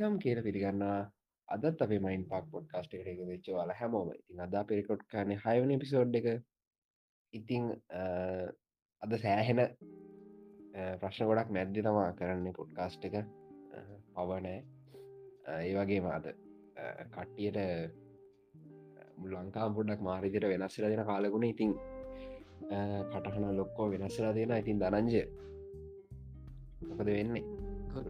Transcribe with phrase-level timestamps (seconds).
[0.00, 1.10] Welcome කියල පිළිගන්නා
[1.48, 4.08] අදත් අපේ මයින් පක් පොඩ්කාස්ට එක වෙච්ච වාල හැමෝම.
[4.12, 6.26] ඉතින් අදා පිරිකොට් කන හයවන පිසෝඩ් එක.
[7.34, 7.64] ඉතිං
[9.02, 9.60] අද සෑහෙන
[11.00, 13.16] ප්‍රශ්න ගොඩක් මැද්දි තමා කරන්න පොඩ්කාස්ට් එක.
[14.14, 14.58] පවනෑ
[15.58, 16.30] ඒ වගේ මාද
[17.12, 17.58] කට්ටියට
[19.32, 21.74] ලංකා පුඩක් මාරිදිර වෙනස්සල දෙන කාලගුණ ඉතිං
[23.12, 25.24] කටහන ලොක්කෝ වෙනස්සලා දෙෙන ඉතින් දනංජය
[26.88, 27.44] මොකද වෙන්නේ?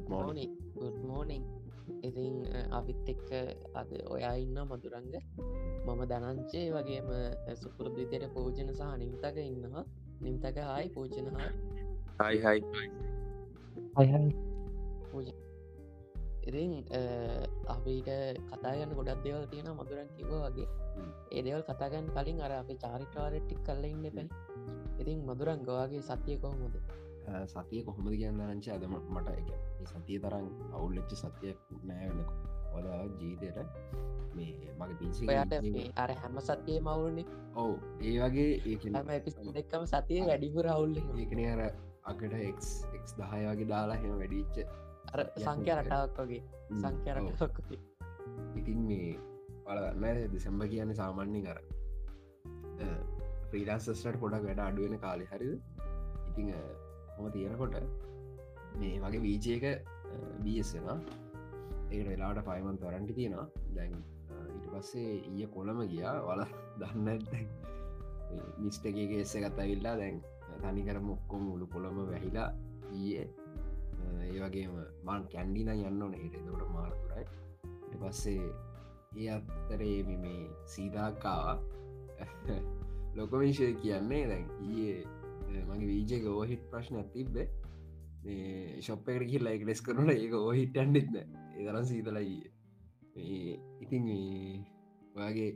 [0.09, 1.60] මෝනි ගුඩ්මෝනිං
[2.03, 2.35] ඉතින්
[2.71, 3.29] අපිත් එක්ක
[3.75, 5.13] අද ඔයා ඉන්න මදුරංග.
[5.87, 7.09] මම දනංචේ වගේම
[7.63, 9.85] සුපුරදිතයට පෝජන සහ නිම්තක ඉන්නවා.
[10.21, 11.51] නිම්තක හායි පෝජන හා
[12.23, 12.61] හයි හයි
[16.49, 16.73] ඉතින්
[17.69, 18.09] අපිට
[18.51, 20.69] කතාගන්න ගොඩක් දෙවල් තියෙන මදුරන් කිව වගේ.
[21.33, 24.29] ඒ දෙවල් කතාගන්න කලින් අර අපි චාරිකාරට්ටික් කල්ල ඉන්න පැ
[25.01, 26.77] ඉතින් මදුරන් ගවාගේ සතිය කොහොමද
[27.47, 32.31] සතිය කොහොමද කියන්න රංච අදම මට එක සතිය තරම් අවුල්ලච්ච සතියක් නෑවෙනක
[32.75, 33.59] ඔලා ජීතයට
[34.35, 41.01] මේ මගේ පිසි අර හැම සතිය මවුලනේ ඔවු ඒ වගේ ඒ දෙක්කම සතිය වැඩිපුර අවුල්ල
[41.17, 41.65] ඒකන අර
[42.05, 42.63] අකට එක්
[43.17, 44.57] දහය වගේ දාලා හෙම වැඩිච්ච
[45.09, 46.43] අර සංඛ්‍ය රටාවක් වගේ.
[46.77, 47.57] සංඛ්‍ය රටක්
[48.57, 49.11] ඉතින් මේ
[49.65, 51.59] පලන්න දෙසම්බ කියන්න සාමාන්‍ය කර
[53.53, 55.59] ්‍රීලාන්සස්ට පොඩක් වැඩ අඩුවෙන කාලෙ හරිද?
[56.31, 56.53] ඉතිං
[57.21, 57.75] හොම තියෙනකොට
[58.77, 59.65] මේ වගේ වීජයක
[60.43, 61.01] බියස්සෙනවා
[61.91, 63.47] ඒකට වෙලාට පයිමන් තරන්ටි තියෙනවා.
[63.75, 63.95] දැන්
[64.55, 66.17] ඊට පස්සේ ඊය කොළම ගියා.
[66.27, 66.43] වල
[66.81, 67.09] දන්න
[68.59, 70.23] මිස්ටගේ එස්ස ගත්තවිල්ලා දැන්
[70.63, 72.49] තනිකර මොක්කොම මුළු කොළම වැහිලා
[72.93, 73.27] ඊයේ
[74.25, 77.25] ඒ වගේම මාන් කැන්ඩින යන්න ඕන ඒට දොට මාරතුරයි
[78.01, 78.51] පස්සේ
[79.17, 80.43] ඒ අත්තරේ මේ
[80.75, 81.57] සීදාකාවා
[83.17, 84.99] ලොකවිංශය කියන්නේ දැන් ඊයේ
[85.51, 87.49] මගේ වීජයක ඕහිට ප්‍රශ්නයක් තිබ්බේ.
[88.81, 91.17] ශොප්පකට කිය ලයික ලෙස් කරනට ඒක ඕහිට ඇන්ඩෙත්න
[91.57, 92.37] ඒතරම් සීතලයි
[93.81, 94.05] ඉතින්
[95.15, 95.51] ඔයාගේ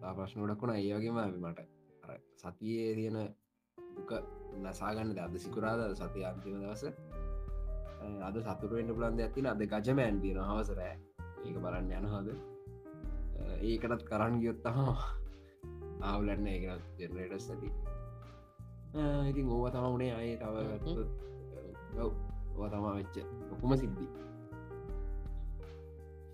[0.00, 1.60] ප්‍රශ්නොඩක්ුණ ඒ වගේම මට
[2.36, 3.18] සතියේ තියෙන
[3.78, 4.12] දුක
[4.60, 6.84] නසාගන්න අද සිකුරාද සති අන්තිම දවස.
[8.20, 10.94] අද සතුරුවෙන්ට පුලන්ද ඇතින අද ගජමෑන් තියෙන හවසරෑ
[11.44, 12.28] ඒක බලන්න යනහද
[13.62, 14.94] ඒකටත් කරන්න ගියොත්තහා
[16.02, 17.70] ආවලන්න ඒකත් ජෙනරේටස් ඇති
[18.92, 20.54] ඉතින් ඕව තම වුණේ අය තව
[21.98, 23.16] ඕ තමා වෙච්ච
[23.52, 24.06] ඔකුම සිද්ධි.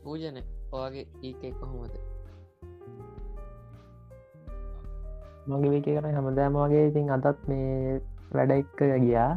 [0.02, 0.38] පූජන
[0.72, 1.94] ඔයාගේ ඒකෙක් කොහොමද?
[5.48, 8.00] මගේ වේක කරන හැමදෑම වගේ ඉතින් අදත් මේ
[8.34, 9.30] වැඩ එක්ක ගියා.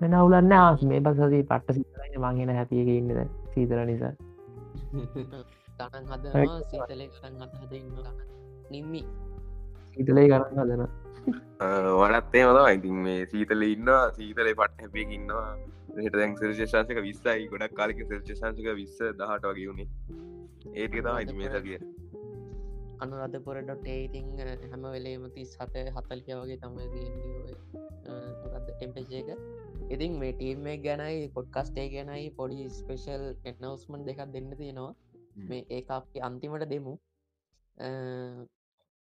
[0.00, 3.18] මෙන අවුලන්න ආස් මේ පසදී පට්ට සිතරන්න මංගෙන හැතියක ඉන්නද
[3.52, 4.14] සීතර නිසා.
[5.78, 7.92] තනන් හදනවා සීතලේ කරන්න හද ඉන්න
[8.70, 9.02] නිම්මි.
[9.92, 11.09] සීතලේ කරන්න හදන
[12.00, 15.48] වඩත්තේ මතවා ඉතින් මේ සීතල ඉන්නවා සීතලේ පට් හැපිය ඉන්නවා.
[15.96, 17.48] හට දැන් සර්ශේෂාන්සක විස්සයි.
[17.48, 19.88] ගොඩක් කාලික සර්ශේෂාන්සක විස්ස දහට වගේ වුණේ.
[20.74, 21.78] ඒක තම ඉති මේ සතිය.
[23.00, 24.26] අනුරධපුරඩොට ඒඉතිං
[24.64, 26.74] හැම වෙලේම තිස් හත හතල්කය වගේ තම
[28.70, 29.30] ටෙම්පේජක
[29.90, 34.94] ඉතින් මේ ටීම් මේ ගැනයි පොඩ්කස්ටේ ගැනයි පොඩි ස්පේෂල් එනවස්මන් දෙකක් දෙන්න තියෙනවා.
[35.48, 36.94] මේ ඒ අපේ අන්තිමට දෙමු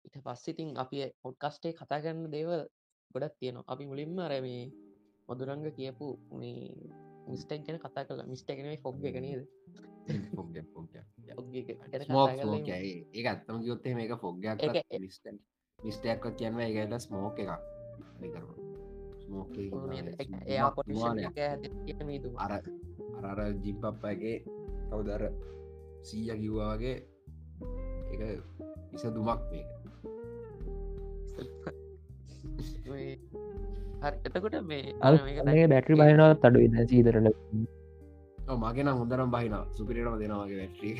[0.05, 2.61] ඉට පස්සිතින් අපි පොඩ්කස්ටේ කතා කරන්න දේවල්
[3.11, 3.67] ගොඩක් තියෙනවා.
[3.67, 4.63] අපි මුලින්ම අර මේ
[5.27, 6.61] මදුරංග කියපු මේ
[7.27, 9.47] මිස්ටක් ගැන කතා කලා මිස්ටකනේ ෆොග් එකනේද
[13.13, 14.59] ඒ අත්තම යොත්තේ මේක ෆොග්ගයක්
[15.79, 17.51] මිස්ටයක් කියන්න ඒගට ස්මෝක එකක්.
[22.37, 22.51] අර
[23.23, 24.37] අර ජිම්පප්පගේ
[24.89, 25.23] කවදර
[26.03, 26.95] සීය කිව්වාගේ
[28.13, 28.21] එක
[28.91, 29.67] විස දුමක් මේක
[34.27, 35.07] එතකොට මේ අ
[35.67, 37.27] බැටරි බයනවත් අඩු ඉන්න සීදරන
[38.63, 40.97] මගෙන හොඳරම් බහින සුපිරිටම දෙනවාගේ වැට්‍රී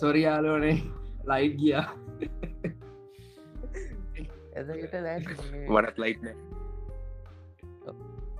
[0.00, 0.76] සොරියාලෝනේ
[1.26, 1.86] ලයිට් ගියා.
[4.60, 4.94] එදකට
[5.68, 6.28] වඩත් ලයිට්න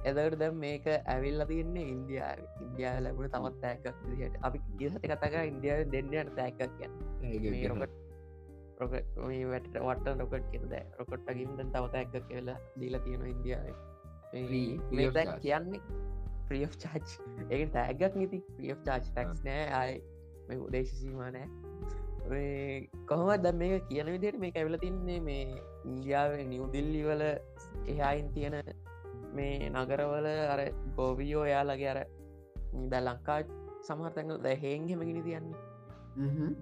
[0.04, 2.32] එදකට දැම් මේක ඇවිල්ල තියන්නේ ඉන්දයා
[2.64, 6.90] ඉන්දයා ලැබුණ තමත් ඇකක් දිට අපි ගිසට කතක ඉන්දියාව දෙන්නට තැකක් කිය
[9.44, 13.66] වැට වට රොකට් කියද රොකොට්ටගින් තවත ඇක්ක කියලා දීල තියෙන ඉන්දියාව.
[15.40, 15.80] කියන්නේ
[16.48, 17.08] ප්‍රිය චාච්
[17.50, 19.66] ඒ තෑගක් නති ප්‍රිය චාච් ටක්ස් නෑ.
[19.80, 19.96] අයි
[20.48, 21.46] මේ උදේශසීමනෑ
[23.06, 25.20] කොහොම ද මේ කියන විදියට මේ ඇවිල තින්නේ?
[25.20, 25.44] මේ
[25.84, 27.22] ඉන්දියාව නිවදිල්ලි වල
[27.86, 28.56] එහායින් තියෙන
[29.34, 30.60] මේ නගරවල අර
[30.96, 32.00] ගෝවියෝ එයාලගේ අර
[32.90, 33.40] ද ලංකා
[33.88, 35.58] සමහතැඟ ද හෙන්ගෙමගෙන තියන්නේ.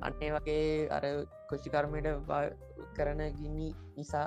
[0.00, 1.04] අන්නේ වගේ අර
[1.48, 2.08] කොෂිකර්මයට
[2.96, 4.26] කරන ගින්නි නිසා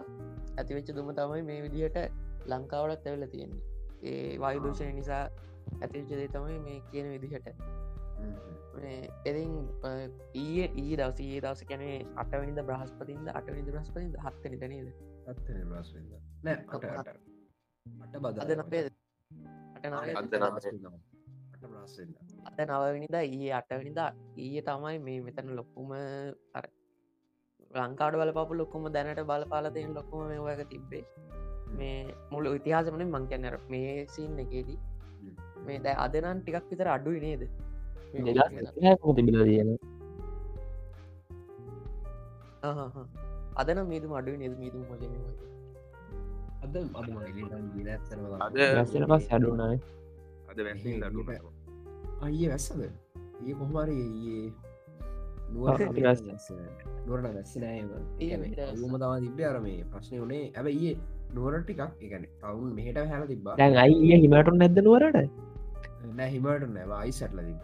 [0.58, 1.98] ඇතිවෙච්ච දුම තමයි මේ විදිහට
[2.46, 3.64] ලංකාවලත් ඇවෙල තියෙන්නේ.
[4.04, 5.24] ඒ වායුදූෂණය නිසා
[5.82, 7.48] ඇතිචදේ තමයි මේ කියන විදිහට.
[9.26, 9.52] එතින්
[10.36, 13.28] ඊය ඊ දවස ඒ දවස කැනේ අටවනිද බ්‍රහස්පතින්ද
[14.26, 14.90] හත්තන තනේද
[15.28, 16.10] අත්තන බ්‍රස්වෙද
[16.44, 16.58] නෑ
[17.86, 18.84] අට බද අද නපේ
[19.76, 19.86] අට
[22.50, 25.92] අත නවවිනිද ඊයේ අටවනිදා ඊය තමයි මේ මෙතන ලොක්කුම
[26.58, 26.66] අර
[27.74, 31.04] ලංකාඩ බලපපු ලොක්කුම දැනට බලපාලතයෙන් ලොක්කුම මේ ඔයක තිබ්බේ.
[31.78, 32.00] මේ
[32.32, 34.80] මුළු ඉතිහාසමන මං කියන්නර මේ සින් එකේදී.
[35.66, 37.44] මේ දැ අදනන් ටිකක් විතර අඩුයි නේද?
[38.14, 39.70] මේ දෙදස් තිබිල තියෙන
[42.64, 43.00] අහහ.
[43.56, 44.60] අදන මීදුම අඩුයි නෙද?
[44.60, 45.51] මීදුම් මගන
[46.62, 47.08] අද අද
[49.12, 49.80] පස් හැඩුනායි
[50.50, 51.30] අද වැැසින් දඩුට
[52.26, 52.82] අයිය වැස්සද?
[53.42, 53.96] ඒ කොහමරි
[54.32, 54.44] ඒ
[55.64, 56.22] ආ, අපි වැස්ස.
[57.06, 57.88] නුවරට වැස්සනෑම
[58.20, 58.84] ඒ මෙහෙට වැස්ස.
[58.84, 60.94] ම තම තිබ්බ අරම ප්‍රශ්නය වනේ ඇබ ඒ
[61.36, 65.18] නුවර ටිකක් එකන තවුන් මෙහට හැල තිබා දැන් අයි ඒ හිමටුන් නැද්ද නුවරට?
[66.16, 67.60] නෑ හිමට නැව අයි සැටල තිබ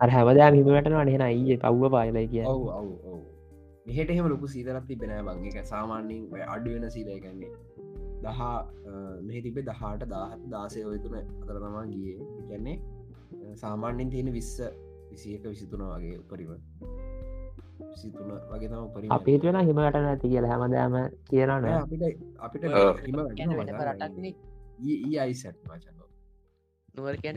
[0.00, 3.22] අර හැමදෑම හිමට වනහෙන අයියේ පව්ව පායලයි කිය ඔවු ඔවු ඔවු
[3.86, 6.22] මෙහට එහෙම ලොකු සීතරත් තිබෙනෑ බං එක සාමාන්‍යෙන්
[6.54, 7.52] අඩුවෙන සීලයකන්නේ
[8.24, 8.54] දහා
[9.26, 12.18] මෙහි තිබේ දහට දාහත් දාසය ඔය තුන අතර තමා ගියේ.
[12.48, 12.76] ගැන්නේ
[13.62, 14.54] සාමාන්‍යෙන් තියෙන විස්ස
[15.10, 16.52] විසියක විසිතුන වගේ උපරිම.
[17.92, 19.10] විසිතුන වගේ තම උපරිම.
[19.16, 20.50] අපිත් වෙන හිමට නැති කියලා.
[20.52, 20.96] හැමදෑම
[21.28, 22.02] කියනන අපිට
[22.46, 22.64] අපිට.
[23.06, 23.18] හිම
[25.24, 25.96] අයිසැට් මචන්න
[26.96, 27.36] නුවර කියන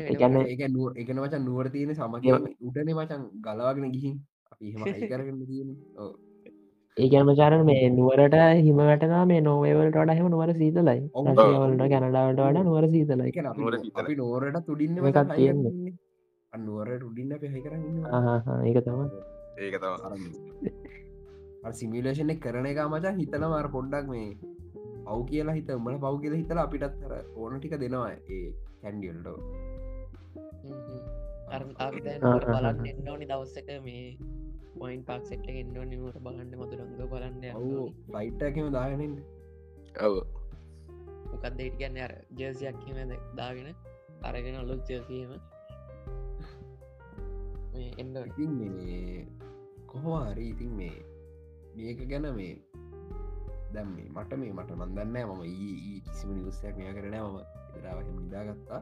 [1.02, 2.24] එකන මචන් නුවර තියෙන සමග
[2.68, 4.18] උටනේ මචන් ගලවාගෙන ගිහින්.
[4.54, 5.69] අපි හයි කරගන්න තියෙන
[6.02, 6.12] ඕ
[6.98, 11.00] ඒකැන මචාරන මේ නුවරට හිමටනා මේ නොවේවලට වඩ හෙම නුවර සීතලයි.
[11.14, 11.26] ඔව්.
[11.32, 13.32] රශයවලට කැනඩාවට වඩ නුවර සීතලයි.
[14.22, 15.94] නෝරට තුඩින්න මේකත් තියෙන්නේ.
[16.54, 17.84] අන්නුවර රුඩින්න පෙහි කරන්න
[18.68, 19.02] ඒක තම
[19.60, 19.92] ඒක තම
[21.74, 24.30] සිමිලේෂන කරන එක මචන් හිතන මාර පොඩ්ඩක් මේ
[25.06, 28.42] පව් කියලා හිත උඹල පව් කියල හිතලා අපිටත් තර ඕන ටික දෙනවා ඒ
[28.82, 29.38] කැන්ඩියල්ටෝ.
[31.50, 34.06] බලන්න එන්න ඕනි දවස්සක මේ
[34.80, 39.14] පොයින් පාක් සෙට්ල එන්න නිමට බලන්න මතුරංග බලන්න ඔවු ෆයිට්ටකම දාගෙනෙන්
[40.00, 40.16] ඔව.
[41.31, 43.70] මොකක්ද ඉට කියන්න අර ජර්සියක් කියමද දාගෙන
[44.24, 45.31] අරගෙන ඔලොත් ජර්සීම
[47.98, 49.28] එන්න ඉතින් මේ
[49.88, 50.98] කොහෝ හරි ඉතින් මේ
[51.76, 52.54] මේක ගැන මේ
[53.74, 57.38] දැම් මේ මට මේ මට මන්දන්න මම ඒ කිසිම නිවස්සයක් මෙය කරන මම
[57.70, 58.81] ඉදරාවහම නිදාගත්තා.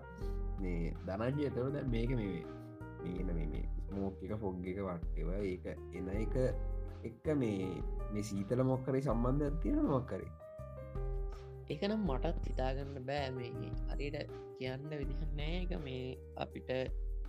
[0.62, 2.38] මේ ධනජය තවද මේක මේ
[3.04, 5.66] මේන මේ ස්මෝක් එක ෆොග් එක වට්ටව ඒක
[5.98, 6.36] එන එක
[7.04, 7.72] එක්ක මේ
[8.12, 10.30] මේ සීතල මොක්කරේ සම්බන්ධ තියෙන මොක්කරේ
[11.70, 13.32] එකනම් මටත් හිතාගන්න බෑ.
[13.38, 15.56] මේ හරියට කියන්න විදිහ නෑ.
[15.64, 16.70] එක මේ අපිට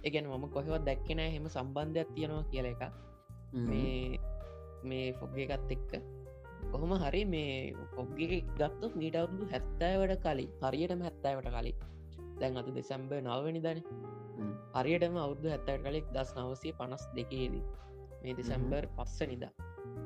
[0.05, 2.82] එකන මම කොහෙවත් දැක්කෙන හෙම සම්බන්ධයක් තියෙනවා කියල එක
[3.69, 4.19] මේ
[4.84, 5.93] මේ ෆොග්ග එකත් එක්ක.
[6.72, 8.20] කොහොම හරි මේ පොග්ග
[8.58, 11.76] ගත්තු මීට අවුදු හැත්තෑවට කලින් හරියටම හැත්තෑවට කලින්.
[12.40, 13.82] දැන් අතු දෙසැම්බ නවනි දන
[14.38, 14.52] හ්ම්.
[14.75, 17.64] හරියටම අවුද්ධ හැත්තට කලෙක් දස් නවසය පනස් දෙකේදී
[18.23, 19.52] මේ දෙසැම්බර් පස්ස නිදා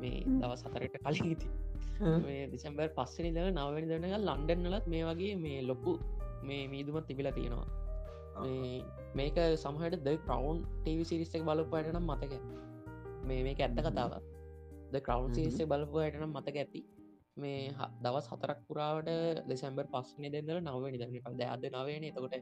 [0.01, 1.49] මේ දවස් හතරට කලින් ඉති
[2.01, 5.95] මේ දෙසැම්බර් පස්සනි දව නවනි දනක ලන්ඩන්නලත් මේ වගේ මේ ලොකු
[6.43, 7.69] මේ මීදුමත් තිබිලා තියෙනවා.
[9.15, 12.33] මේක සමහට ද කරවන්් ටව සිරිස්සක් බලපුයටනම් මතක.
[13.25, 14.17] මේ මේක ඇත්ත කතාව
[14.93, 15.31] ද කරවන්්.
[15.35, 16.83] සිරිස්සේ බලපුයටනම් මතක ඇති.
[17.37, 17.61] මේ
[18.03, 19.13] දවස් හතරක් පුරාවට
[19.49, 22.37] දෙසැම්බර් පස්සන දෙදල නවනි දන පද අද නවන එතකොට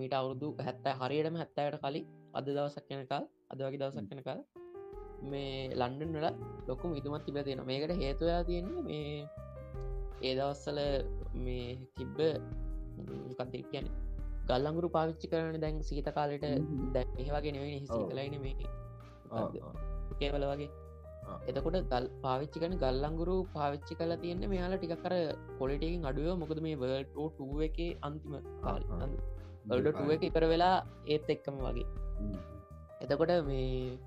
[0.00, 4.40] මීට අවුරුදු හැත්ත හරියටම හැත්තයට කලින් අද දවසක් යනකල් අද වගේ දවසක් යනකල්
[5.24, 6.28] මේ ලන්ඩන් වල
[6.68, 9.16] ලොකුම ඉතුමත් තිබ තියෙන මේකට හේතුවයා තියෙන්නේ මේ
[10.22, 10.80] ඒ දවස්සල
[11.38, 11.66] මේ
[11.96, 12.18] තිබ්බ
[13.38, 13.88] කන්තේ කියන
[14.48, 16.46] ගල්ලංගුරු පාවිච්චි කරන දැන් සීත කාලට.
[16.94, 18.04] දැන් ඒවාගේ නෙවෙයි ඔව්.
[18.04, 18.54] හිසිතලයින මේ?
[20.20, 20.70] කේවල වගේ.
[21.48, 25.14] එතකොට ගල් පාවිච්චි කන ගල්ලංගුරු පාවිච්චි කල තියන්න මෙයාල ටිකර
[25.58, 28.82] කොලිටකින් අඩුව මොකද මේ වර්ටෝ එක අන්තිම කාල
[29.70, 31.86] වල්ඩ එක ඉපර වෙලා ඒත් එක්කම වගේ.
[33.02, 33.98] එතකොට මේ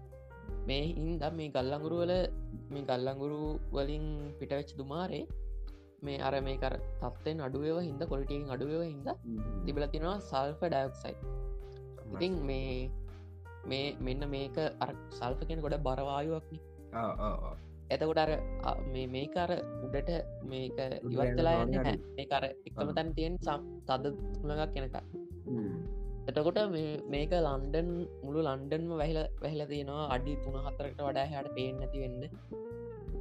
[0.67, 2.13] මේ හින්ද මේ ගල්ලංගුරු වල
[2.70, 3.39] මේ ගල්ලංගුරු
[3.72, 4.05] වලින්
[4.39, 5.24] පිටවෙච් දුමාරේ
[6.01, 9.08] මේ අර මේ කර තත්වෙන් අඩුවව හිද කොලිටකින් අඩුවව හිද
[9.65, 11.13] තිබල තිනවා සල්ෆ ඩයක්සයි
[12.13, 12.77] ඉතින් මේ
[13.65, 16.58] මේ මෙන්න මේක අර සල්ප කෙන ගොඩ බරවායුවක්න
[17.89, 18.32] එතකොට අර
[18.63, 19.50] අ, මේ මේකර
[19.86, 20.10] උඩට
[20.46, 21.93] මේක ඉවත්ලා යන යන්න හරි.
[22.17, 22.89] මේකර එකම.
[22.96, 24.03] තැන් තියෙන් සම් තද
[24.34, 24.96] තුළඟක් කෙනක
[26.29, 26.59] එතකොට
[27.13, 27.89] මේක ලන්ඩන්
[28.25, 30.05] මුළු ලන්ඩන්ම වැහිල වැහිල තියෙනවා.
[30.15, 32.21] අඩි තුන හතරට වඩා හට පේෙන් නැති වෙන්න.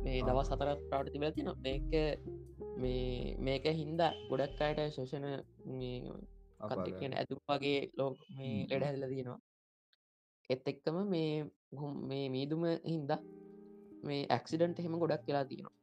[0.05, 0.21] මේ.
[0.29, 1.91] දවස් සතර ප්‍රාට තිබල තින මේක
[2.83, 5.27] මේ මේක හින්ද ගොඩක් අයට ශෝෂණ
[6.69, 8.67] කත කියන ඇතු වගේ ලෝක මේ.
[8.71, 9.41] ලෙඩ හැදල තියෙනවා.
[10.51, 11.31] එත් එක්කම මේ
[11.81, 13.13] හුම් මේ මීදුම හින්ද
[14.09, 15.77] මේ ඇක්සිඩන්ට එහෙම ගොඩක් කියලා තියෙනවා.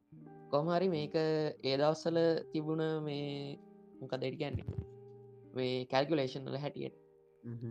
[0.52, 1.16] කොමහරි මේක
[1.70, 2.18] ඒදවස්සල
[2.52, 3.58] තිබුණ මේ
[4.00, 4.14] මොක
[5.50, 6.98] කියන්නේ මේ කැල්කුලේෂන්ල හැටියට.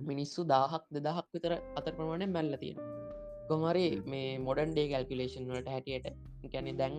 [0.07, 2.79] මිනිස්සු දාහක් දෙදහක් විතර අතර ප්‍රමාණය මැල්ල තියෙන
[3.49, 3.87] කොමරි.
[4.05, 6.07] මේ මොඩන් ඩේ කල්කුලේෂන් වලට හැටියට
[6.47, 6.97] ගැන දැන්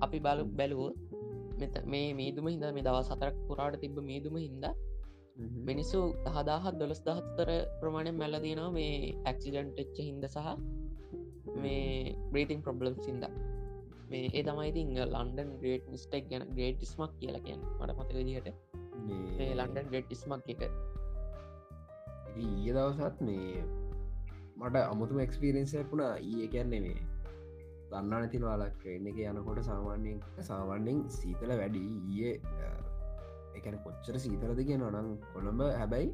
[0.00, 0.82] අපි බලු බැලුව
[1.60, 4.74] මෙත මේ මීදුම හිද මේ දව සතරක් පුරාට තිබ මීදුම හින්දා
[5.68, 10.48] මිනිස්සු දහදාහත් දොළස් දහත්තර ප්‍රමාණය මැල්ල තියෙනවා මේ ඇක්සිඩන්ට් එච්ච හින්ද සහ
[11.56, 13.24] මේ බ්‍රීතින් ප්‍රබ්ලම් සිින්ද
[14.10, 18.48] මේ ඒ තමයි ඉතින් ලන්ඩන් ග්‍රේට් මිස්ටෙක් ගැන ග්‍රේට් ස්මක් කියලා කියන්න මට මත විදිහට
[19.04, 20.62] මේ ලන්ඩන් ග්‍රේට් ස්මක් එක.
[22.36, 23.64] ඊය දවසත් මේ
[24.56, 26.14] මට අමුතුම එක්ස්පිරෙන්න්සයක් වුණා.
[26.32, 26.98] ඒ කැන්නේ මේ
[27.90, 31.84] දන්නා නැතින වාලක් එන්න එක යනකොට සාමාන්‍යයෙන් සාමාන්‍යෙන් සීතල වැඩි.
[32.02, 32.34] ඊයේ
[33.58, 36.10] එකන කොච්චර සීතලද කිය නොනං කොළඹ හැබැයි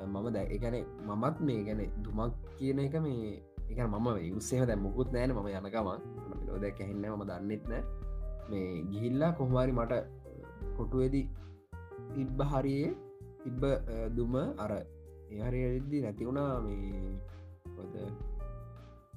[0.00, 0.76] මම දැ එකන
[1.08, 3.32] මමත් මේ ගැන දුමක් කියන එක මේ
[3.70, 5.88] එක මම උත්සේම දැ මුකුත් නෑන ම යනකම
[6.46, 7.82] ලෝද කැහින්න ම දන්නෙත් නෑ
[8.50, 9.92] මේ ගිහිල්ලා කොහවාරි මට
[10.76, 11.26] කොටුවේදී
[12.16, 12.90] තිබ්බ හරියේ
[13.42, 13.62] තිබ්බ
[14.16, 14.72] දුම අර.
[15.32, 17.18] ඒහරදි නැතිවුණා මේ
[17.76, 17.94] කොද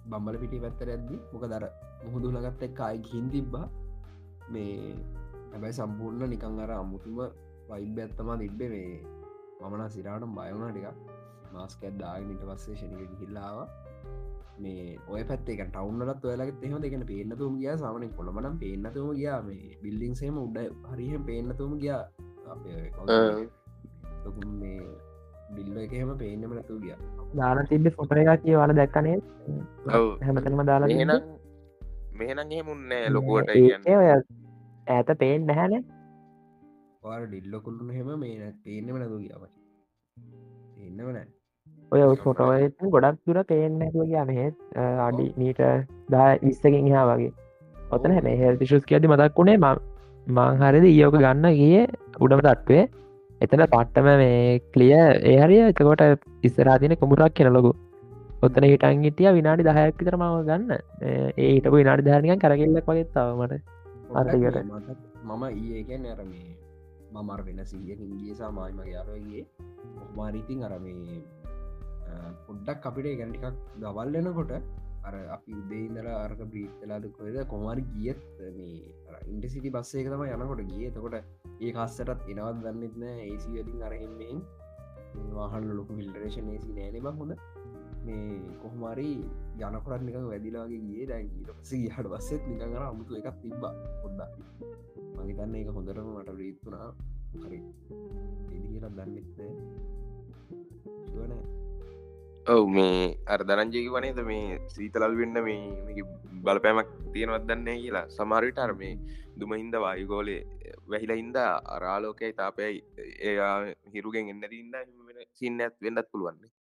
[0.10, 1.66] බම්බල පිටි පැත්තර ඇද්දි මොක දර
[2.04, 3.68] මුහුදු ලගත් එක් අයි ගින් තිබ්බා.
[4.54, 4.75] මේ
[5.52, 7.20] හැබැයි සම්පූර්ණ නිකං අර අමුතුම
[7.70, 8.70] වයිබ ඇත්තමා තිබ්බේ.
[8.74, 8.92] මේ
[9.62, 10.88] මමන සිරාටම් බයවුණ ටික
[11.56, 13.58] මාස්කැත් දාගනිට පස්සේ ෂණික හිල්ලාව
[14.64, 14.84] මේ
[15.14, 17.72] ඔය පැත්තේ ටවන්නලත් ඔයලගත් එහෙම දෙකන පේනතුම ගිය.
[17.82, 19.40] සාමන කොළමනම් පේනතුම ගියා.
[19.48, 20.58] මේ බිල්ලිින්සේම උඩ
[20.92, 22.04] හරිහම පේනතුම ගියා.
[24.62, 24.82] මේ
[25.56, 26.96] බිල්ල එකහෙම පේනම නැතු ගිය.
[27.40, 29.18] දාන තිබ්බ ෆොට එකක් කිය වල දැක්කනේ
[29.98, 30.08] ඔව්.
[30.25, 31.08] හැමතනම දාලා තිබ්බේ.
[31.12, 31.24] මෙහනම්
[32.20, 33.50] මෙහනම් එහෙමුන්නේ ලොකුවට
[34.96, 35.82] ඇත පේෙන් නැහැනේ
[37.24, 39.50] ඩිල්ලොකුල්ලු හෙම මේ පේනම නැතු ගියාවයි
[40.86, 41.28] එන්නම නෑ
[41.92, 44.25] ඔය ෆොටෝත් ගොඩක් දුර පේෙන් නැතුව ගයා.
[44.30, 44.56] මෙහෙත්
[45.08, 45.62] අඩි මීට
[46.14, 47.34] දා විස්සකින් හා වගේ.
[47.96, 49.58] ඔතන හැම හෙල් ශුස් කියද මතක් වුණේ
[50.28, 51.78] මංහරිද ඒෝක ගන්න ගිය
[52.19, 52.84] උඩම තත්වේ
[53.41, 54.93] එතන පට්ටම මේ කලිය
[55.31, 56.03] ඒහරිය එතකොට
[56.43, 57.72] ඉස්සරාතින කොමුරක් කියෙන ලොකු.
[58.41, 60.72] ඔත්තන හිටන් හිටිය විනාඩි දහයක් විතර මාව ගන්න.
[61.01, 63.55] ඒ හිටපු විනාඩි ධාරනිකන් කරගෙල්ලක් වගේත්තාවමට
[64.07, 64.57] පොඩ්ඩක් හරියට.
[64.63, 66.51] මේ මටත්- මම ඊඒකැන් ඇර මේ
[67.15, 69.43] මමර වෙන සීයකින් ගියසා මායිමගේ යාරගේ
[70.03, 71.19] ඔහමාරීතින් අර මේ
[72.05, 72.13] අ,
[72.48, 73.45] පොඩ්ඩක් අපිට ගැටිකක්
[73.79, 74.51] දවල්ලනකොට
[75.08, 78.22] අර අපි උදේඉදර අර්ක බ්‍රීතලාද කොද කොමාරි ගියත්
[78.58, 78.78] මේ
[79.34, 80.86] ඉන්ටසිටි බස්සේ තම යනකොට ගිය.
[80.96, 81.16] තකොට
[81.62, 84.40] ඒ කස්සටත් එනවත් දන්නෙත්න ඒසිලින් අරහෙමෙන්
[85.38, 87.34] වාහන ලොකු විල්ඩරේෂන් ඒසි නෑන බං හොඳ.
[88.06, 89.12] මේ කොහොමරි
[89.68, 91.04] යනකොරත් නික වැදිලාගේ ගිය.
[91.12, 94.34] දැ ඊටපසේ හට බස්සෙත් නිකඟර අමුතු එකක් තිබ්බා පොඩ්ඩක්.
[95.18, 96.90] මගේතන්න එක හොඳරම මට රීත්තුනා
[97.44, 97.60] හරි.
[98.54, 99.40] එදි කියලත් දන්නෙත්ද
[101.08, 101.34] ශුවන
[102.46, 106.00] ඔව් මේ අර දරංජයකි වනේද මේ සීතලල් වෙන්න මේ මේක
[106.46, 108.06] බලපෑමක් තියෙනවත් දන්නේ කියලා.
[108.08, 108.94] සමාරවිට අර මේ
[109.40, 110.36] දුමහින්ද වායුගෝලය
[110.88, 111.38] වැහිලා හින්ද
[111.75, 112.78] අරාලෝකයයි තාපයයි
[113.22, 113.36] ඒ
[113.94, 114.75] හිරුගෙන් එන්න ඉන්න
[115.34, 116.52] සින්න ඇත් වෙන්නත් පුළුවන්නේ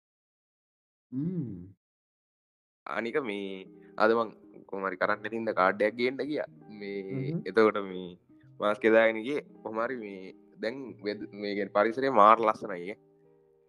[2.87, 4.31] අනික මේ අදමං
[4.67, 7.35] කොමරි කරන්න තින්ද කාඩ්ඩයක් ගේන්න කිය මේ.
[7.45, 8.09] එතකොට මේ
[8.61, 12.97] මාස් කෙදාගෙනගේ කොහමරි මේ දැන් වෙද- මේගෙන් පරිසරේ මාර් ලස්සනයි.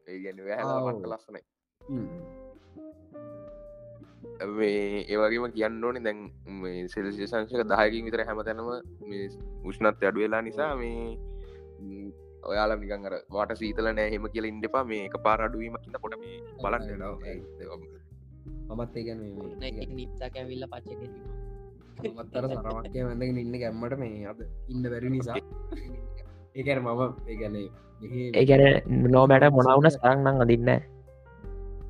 [0.07, 1.43] ඒගැන වැහල ලස්සනයි
[4.49, 6.19] මේ ඒවගේම කියන්න ඕනේ දැන්
[6.61, 8.69] මේ සෙල්සිය සංශක දහයකින් විතර හැමතැනම
[9.03, 9.25] මේ
[9.63, 10.97] උෂ්ණත් අඩු වෙලා නිසා මේ
[12.43, 17.01] ඔයාලා නිකන් අර වාට සීතල නෑහෙම කියල ඉන්ඩපා මේ එක පාර අඩුවීමකින්න පොට මේ බලන්න
[18.69, 19.21] මමත් ඒගැන
[19.95, 21.01] නිත්සක ඇවිල්ල පච්ච
[22.11, 25.37] මත්තර සරමක්කය වඳගෙන ඉන්න ගැම්මට මේ අද ඉන්න වැරි නිසා.
[26.55, 27.55] ඒකැන මම ඒගැන
[28.33, 28.63] ඒගැන
[29.07, 30.69] නෝමැට මොනවුන සරක්නං අදින්න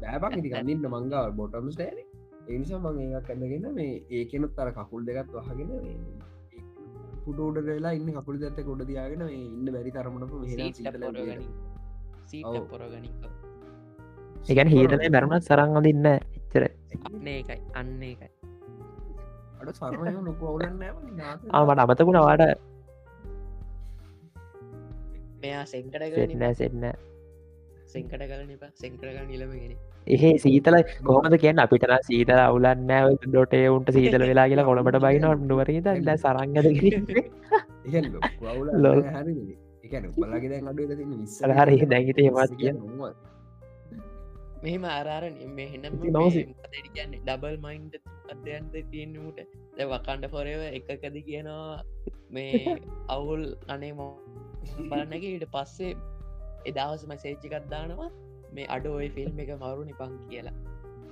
[0.02, 2.00] බෑබක් ඉති කන්නන්න මංගාව බොටම් ස්ටෑන
[2.48, 5.72] එනිසා මං ඒක් ඇඳගෙන මේ ඒකෙනුත් අර කකුල් දෙකත් වහගෙන
[7.24, 10.34] පුටෝඩ වෙලා ඉන්න කකුල් දත්ත කොඩ දයාගෙන මේ ඉන්න බැරි තරමටක
[12.72, 13.10] පොරගනි
[14.48, 16.64] ඒගැන හීතලේ බැරුණත් සරං අදින්න එච්චර
[17.06, 18.30] අන්න ඒකයි අන්න ඒකයි.
[19.60, 20.84] අඩ සරමය ලොක අවුලන්න
[21.52, 22.44] ආමට අමතකුණ වාට
[25.42, 26.96] මෙයා සෙන්කට සෙට්නෑ
[27.96, 29.76] සෙට්න සෙන්කට කල නිප සෙන්කරග නිලමගෙන
[30.08, 31.60] එහෙ සීතල කොහමද කියන්න?
[31.60, 32.92] අපිටන සීතල අවුලන්න
[33.24, 36.68] ඩොටේ උන්ට සීතල වෙලා කියලා කොළඹට බයිනොට නුවරීද ද සරංගද
[38.78, 39.02] ලොල්.
[41.60, 42.74] හරි දැගිත හෙමත් කිය
[44.64, 45.94] මෙහෙම ආරාරණ මෙහෙනම්.
[46.02, 47.22] කියන්නේ?
[47.22, 47.96] ඩබල් මයින්ඩ
[48.34, 49.40] අධ්‍යන්ත තියෙන්නට
[49.78, 51.80] ද වකණ්ඩ පොරව එකකද කියනවා.
[52.30, 52.52] මේ
[53.16, 54.12] අවුල් අනේ මෝ
[54.90, 55.94] බලන්නක ඊට පස්සේ
[56.70, 58.10] එදහස මැසේච්චිකත් දානවා
[58.56, 60.56] මේ අඩ ඔය ෆිල්ම් එක මරු නිපං කියලා.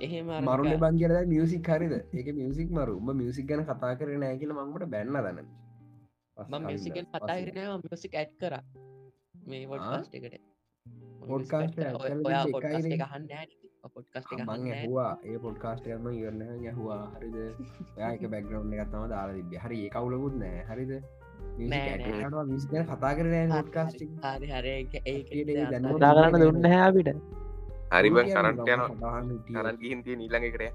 [0.00, 1.94] එහෙම මරුණ නිකන් බංගර මියසික් හරිද?
[2.14, 2.96] ඒක මියසික් මරු.
[3.00, 5.48] උම මියසික් ගැන කතා කර නෑ කියල මංට බැන්න දන්න.
[6.36, 8.54] මම මියසිකෙන් කතා කරනවා මියසික් ඇඩ් කර.
[9.46, 9.92] මේ වොඩ් ආ?
[9.94, 10.26] පස්ට එකට.
[10.26, 10.40] එක.
[12.50, 15.12] එක එක අහන්න ඇහවා.
[15.24, 17.02] ඒ පොඩ්කාස්ට කරන ඉවරන්න ඇහවා.
[17.16, 17.36] හරිද?
[17.98, 20.64] යාක බැක්ග්‍රවන්් එකත්තම දාලා තිබ හරි ඒ කවුලකුත් නෑ.
[20.70, 20.92] හරිද
[22.84, 24.66] කතා කරන පොඩ්කාස්ට හරි හර.
[25.04, 27.10] ඒ දැන් කතා කරන්න දුන්න හැ අපිට.
[27.92, 28.82] හරිබ කරට යන
[29.48, 30.68] කරන් ගිහින් තිය නීළඟ කරය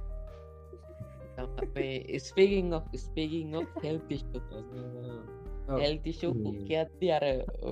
[1.57, 3.99] අපේ ස්පේකින් of ස්පේකින් of හෙල්
[5.77, 6.55] හෙල්තිෂ Mm.
[6.65, 7.23] කියත්ති අර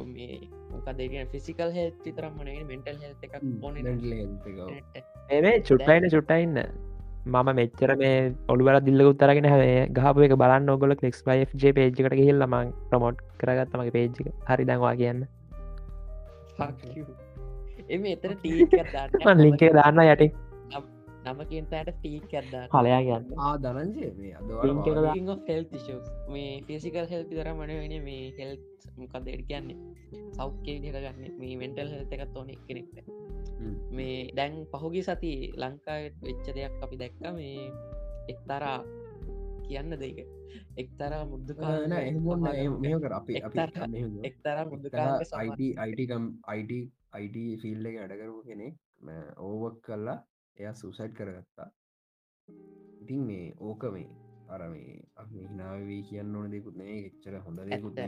[0.07, 0.39] මේ
[0.71, 3.75] මොකදගෙන ෆිසිකල් හෙල් විතරම් මනේ මෙන්ටල් හෙල් එකක් ඕන
[5.43, 6.59] මේ චුට්ටයින චුට්ටයින්න
[7.27, 8.15] මම මෙච්චර මේ
[8.49, 14.17] ඔළුවල දිල්ල උත්තරගෙන හැ ගහපු එක බලන්න ඔගොල පයිජ පේජ්කට ගහිල්ල මං ප්‍රමෝට් කරගත්තමගේ පේජ්ක
[14.49, 15.23] හරි දැන්වා කියන්න.
[17.89, 18.03] එම
[19.25, 20.03] මන් ලිංක දාන්න.
[20.05, 20.27] යටි
[21.27, 23.25] නම කියන්තයට ටීක් කරදා කලයා කියන්න.
[23.37, 25.15] ආ දනන්ජය මේ Link එක අද දා-
[25.47, 25.63] හෙල්
[26.29, 28.53] මේ ෆිසිකල් හෙල්ති දර මන වෙන මේ හෙල්
[28.97, 29.77] මොකදට කියන්නේ?
[30.33, 32.97] සෞඛ්‍ය දිරගන්න මේ මෙන්ටල් හෙල්ත එකත් ඕන කෙනෙක්ට
[33.91, 37.71] මේ දැන් පහුගි සති ලංකාව වෙච්ච දෙයක් අපි දැක්ක මේ
[38.27, 38.77] එක්තරා
[39.65, 40.17] කියන්න දෙක
[40.77, 42.41] එක්තරා මුද්දුකා එහමුන්න
[42.81, 43.13] මෙහ කර.
[43.13, 44.13] අපි අපි එක්තරා- මෙහෙම.
[44.23, 45.07] එක්තරා මුද්දුකා
[45.77, 46.71] අයිටකම් අයිට
[47.13, 48.73] අයිට ෆිල්ඩ එක වැඩකරපු කෙනෙක්
[49.39, 50.17] ඕවක් කල්ලා
[50.57, 51.69] එය සුසයිට් කරගත්තා.
[53.01, 54.09] ඉතින් මේ ඕක මේ
[54.49, 55.01] අර මේ
[55.43, 57.99] හිනාවී කියන්න ඕන දෙකුත් නේ එච්චර හොඳ දෙකුත්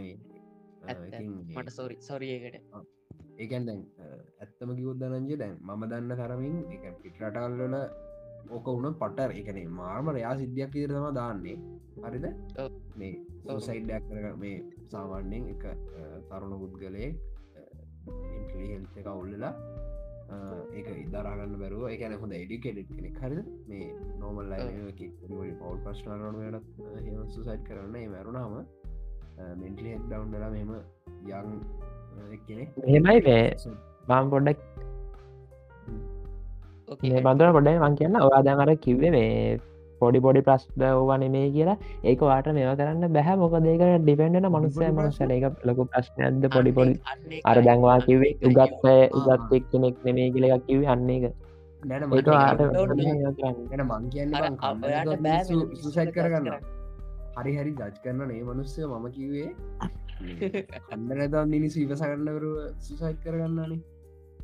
[1.56, 2.56] මට සොරි සොරියකට
[3.38, 3.82] ඒකැන් දැන්
[4.39, 7.75] ඇත්තම කිවුද්දනන්ජ දැන් මම දන්න තරමින් එක පිටරටල්ලල
[8.50, 11.58] ඕක වුණ පටර් එකනේ මාර්ම රයා සිද්ධියක් ඉදිර තම දාන්නේ.
[12.03, 12.25] හරිද.
[12.96, 13.13] මේ
[13.46, 13.60] ඔව්.
[13.68, 14.58] සයිඩ්ඩක් කර මේ
[14.94, 15.63] සාමාන්‍යෙන් එක
[16.29, 17.15] තරුණ පුද්ගලයෙක්
[18.63, 19.53] හෙල්ත එක උල්ලලා
[20.77, 23.39] ඒක ඉදරගන්න බැරුව එකන හොඳ එඩිකෙඩ් කෙනෙක් හරිද?
[23.69, 23.88] මේ
[24.21, 26.57] නෝමල් ලයි පවල් ප්‍රශ්නරන ට
[27.36, 28.53] සුසයිට් කරන්න මැරුණාම
[29.62, 30.71] මෙන්ටලි හෙක් ඩවන්්ලා මෙම
[31.29, 31.48] යං
[32.48, 33.45] කෙනෙක් මෙහෙමයි මේ.
[34.09, 34.59] මම් පොඩ්ඩක්
[37.25, 38.15] බඳර පොඩයි මං කියන්න.
[38.27, 39.33] ඔයාදන් අර කිව්වේ මේ
[40.00, 41.77] පොඩි පොඩි ප්‍රශ්ද ඕවන මේ කියලා.
[42.03, 46.50] ඒක වාට මෙව කරන්න බැහැ මොක දෙක ඩිපෙන්ඩන මනුස්සය මනුස්සල එක ලොකු ප්‍රශ්නයක්ද?
[46.50, 51.24] පොඩි පොඩි අර දැන්වා කිවේ උගත්ය උගත්තෙක් කෙනෙක් නෙමේ කියල එකක් කිවේ අන්න එක
[51.81, 52.09] නැන
[55.77, 56.50] සුසයිට් කරගන්න
[57.38, 58.81] හරි හරි ජජ් කරන්න නේ මනුස්සය.
[58.85, 59.50] මම කිවේ
[60.88, 63.79] කන්න නැතම් මිනිස් ඉවසගන්නවරුව සුසයිට් කරගන්නනේ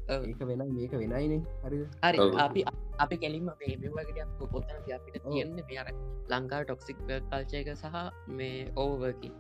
[0.10, 2.20] ඒක වෙන මේක වෙනයිනේ හරි හරි.
[2.46, 2.62] අපි
[3.06, 5.18] අපි කෙලින්ම මේමවකට පොතන අපිට.
[5.26, 5.88] තියෙන්න මෙර
[6.34, 7.96] ලංකා ටොක්සික් කල්චයක සහ
[8.40, 9.32] මේ ඕවකි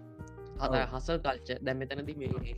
[0.59, 0.81] හත ඔව්.
[0.93, 2.55] හසල් කල්ච දැම් මෙතනද මේ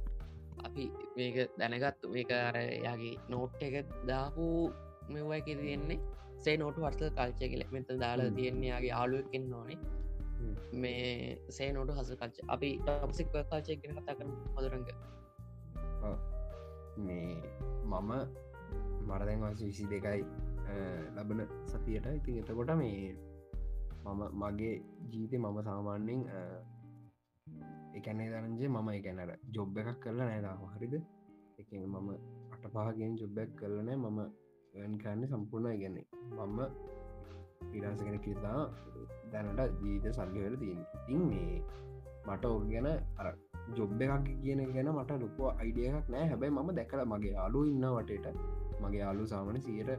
[0.68, 0.86] අපි
[1.18, 3.76] මේක දැනගත්තු මේක අර යාගේ නෝට් එක
[4.12, 4.48] දාපු
[5.10, 6.00] මෙවයි කිය තියෙන්නේ
[6.46, 7.64] සේ නෝට වර්සල් කල්චය කියල.
[7.72, 8.36] මෙත දාලා.
[8.38, 9.80] තියෙන්නේ යාගේ ආලුවකින් ඕනේ.
[10.74, 14.90] මේ සේ නොට හස කල්ච අපි ටොක්සික් කල්චය ගෙන කතා කරන මදුරග
[17.00, 17.42] මේ
[17.86, 18.12] මම
[19.08, 20.22] මරදැන් වස විසි දෙකයි
[20.68, 20.74] අ,
[21.16, 22.06] ලබන සතියට.
[22.18, 23.16] ඉතින් එතකොට මේ
[24.06, 24.74] මම මගේ
[25.12, 26.22] ජීතය මම සාමාන්‍යෙන්
[27.94, 30.96] එකනේ දරජේ මම එකැනර ජොබ් එකක් කරලා නෑදාම හරිද?
[31.60, 32.10] එක මම
[32.54, 34.20] අට පහගෙන් ජොබ්බැක් කරලනෑ මම
[34.98, 36.06] ගන්න සම්පූර්ණ ඉගන්නේ
[36.38, 36.60] මම
[37.72, 38.60] පිරාස කෙන කිතා
[39.32, 41.56] දැනට ජීවිත සල්ලිවල තියෙන ඉතින් මේ
[42.28, 43.28] මට ඔක් ගැන අර
[43.76, 46.26] ජොබ් එකක් කියන ගැන මට ලොකෝ අයිඩියක් නෑ.
[46.28, 48.28] හැබැයි මම දැකල මගේ අලු ඉන්න වටට.
[48.82, 49.90] මගේ අලු සාමන සියට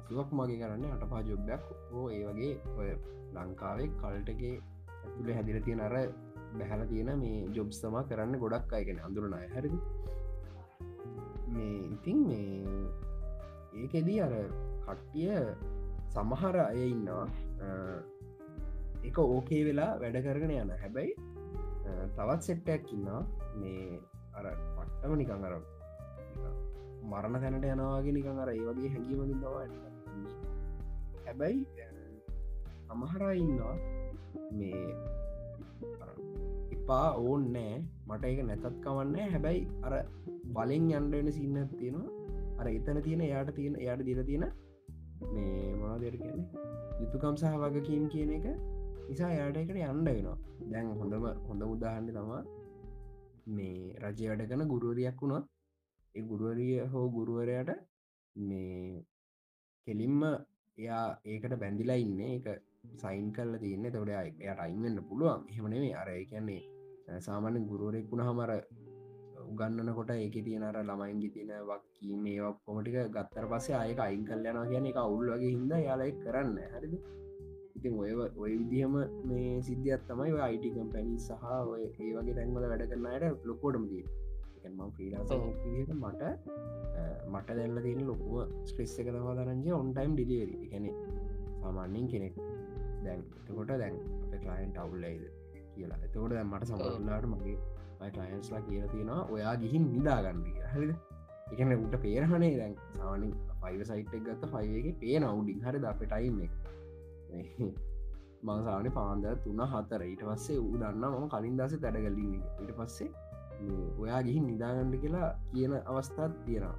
[0.00, 2.90] අසුවක් මගේ කරන්න අට පා ජොබ්බයක් හෝ ඒ වගේ ඔය
[3.34, 4.54] ලංකාවේ කල්ටගේ
[5.04, 5.94] ඇතුළ හැදිල තියෙන අර
[6.58, 9.70] බැහල තියෙන මේ ජොබ් සමා කරන්න ගොඩක් අයගෙන අඳුරනය හැරි
[11.48, 12.76] මේ ඉතින් මේ
[13.76, 14.34] ඒකෙදී අර
[14.86, 15.32] කට්ටිය
[16.08, 17.26] සමහර අය ඉන්නවා.
[17.60, 17.68] අ,
[19.04, 21.35] එක ඕකේ වෙලා වැඩ කරගෙන යන හැබැයි අ,
[22.16, 23.22] තවත් සෙට්ටයක් ඉන්නවා.
[23.60, 24.00] මේ
[24.38, 24.46] අර
[24.76, 26.54] පට්ටම නිකං අර නිකන්
[27.10, 29.66] මරණ තැනට යනවාගේ නිකං අර ඒ වගේ හැඟීමකින් තවා
[31.26, 31.58] හැබැයි
[32.88, 33.76] සමහරා ඉන්නවා
[34.58, 34.82] මේ
[36.02, 36.10] අර
[36.76, 37.74] එපා ඕන් නෑ.
[38.08, 39.94] මට එක නැතත් කවන්න හැබැයි අර
[40.56, 42.08] බලෙන් යන්ඩන සින්න තියෙනවා.
[42.60, 44.46] අර එතන තියෙන එයාට තියෙන එයාට දිර තියෙන
[45.34, 46.40] මේ මොනා දෙර කියන
[47.00, 48.46] යුතුකම් සහ වගකීම් කියන එක.
[49.08, 50.38] නිසා යාට එකට යන්ඩ වෙනවා.
[50.70, 52.42] දැන් හොඳම හොඳ උදාහන්න තමා
[53.56, 55.44] මේ රජය වැඩ කන ගුරුවරයක් වුණොත්
[56.14, 57.70] ඒ ගුරුවරිය හෝ ගුරුවරයට
[58.36, 59.04] මේ
[59.86, 60.22] කෙලින්ම
[60.78, 62.48] එයා ඒකට බැඳිලා ඉන්න එක
[63.02, 63.86] සයින් කල්ල තියන්න.
[63.92, 65.46] තොට එයට අයින්වෙන්න පුළුවන්.
[65.50, 68.52] එහෙමනේ අර ඒ කියන්නේ සාමාන්‍ය ගුරුවරෙක් වුණ හමර
[69.42, 74.58] උගන්නන කොට ඒක තියෙන අර ළමයින්ගි තියෙන වක්කී මේ කොමටික ගත්තර පස්සේ අයක අයින් කල්ලයන
[74.70, 76.94] කියන එක අවුල් වගේ හිද යාලයි කරන්න හරිද?
[77.76, 82.86] ඉතින් ඔය ඔය විදිහම මේ සිද්ධියත් තමයි අයිට කම්පැනි සහ ඔය ඒ වගේ තැන්වල වැඩ
[82.90, 84.04] කරන්නයට ලොකෝටම දී
[84.68, 85.30] ම ්‍රීලාස
[85.94, 86.22] මට
[87.28, 90.86] මට දැල්ල තියෙන ලොකුව ස්ට්‍රෙස් එක තවා දරන්ජ ඔන්ටයිම් ඩිලිවරි ගැන
[91.60, 92.36] සාමාන්‍යෙන් කෙනෙක්
[93.04, 95.24] දැන් එතකොට දැන් අප කලයින්ට අවුල්ලයිද
[95.74, 95.98] කියලා.
[96.04, 97.58] එතකොට දැන් මට සමරලාට මගේ
[98.00, 100.94] මයි කලයින්ස්ලා කියලා තියෙනවා ඔයා ගිහින් නිදාගන්නඩිය හරිද?
[101.52, 102.74] එකන උට පේරහනේ දැන්.
[102.96, 103.28] සානි
[103.62, 106.52] පයිව සයිට් එක ගත්ත ෆයිගේ පේ නවුඩින් හරි අප ටයිම් එක
[108.46, 110.02] මංසාන පාන්ද තුන්න හතර.
[110.10, 113.10] ඊට පස්සේ ඌ දන්න මම කලින් දස තැඩගලින් ඊට පස්සේ
[113.60, 116.76] මේ ඔයා ගිහින් නිදාගණ්ඩ කියලා කියන අවස්ථාත් තියෙනවා.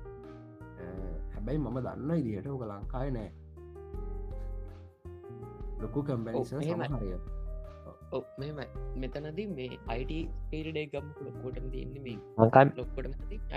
[1.34, 3.32] හැබැයි මම දන්න ඉදිහට ඕක ලංකාය නෑ.
[5.82, 6.88] ලොකු කම්පැනිස ඔව්, එහෙමයි.
[6.88, 7.10] සමහරය
[8.16, 8.60] ඔ මෙම
[9.02, 13.08] මෙතනද මේ අයිට පිරිඩේ ගම් ලොක්කොට තියන්නේ මේ ලංකායි ලොක්කොට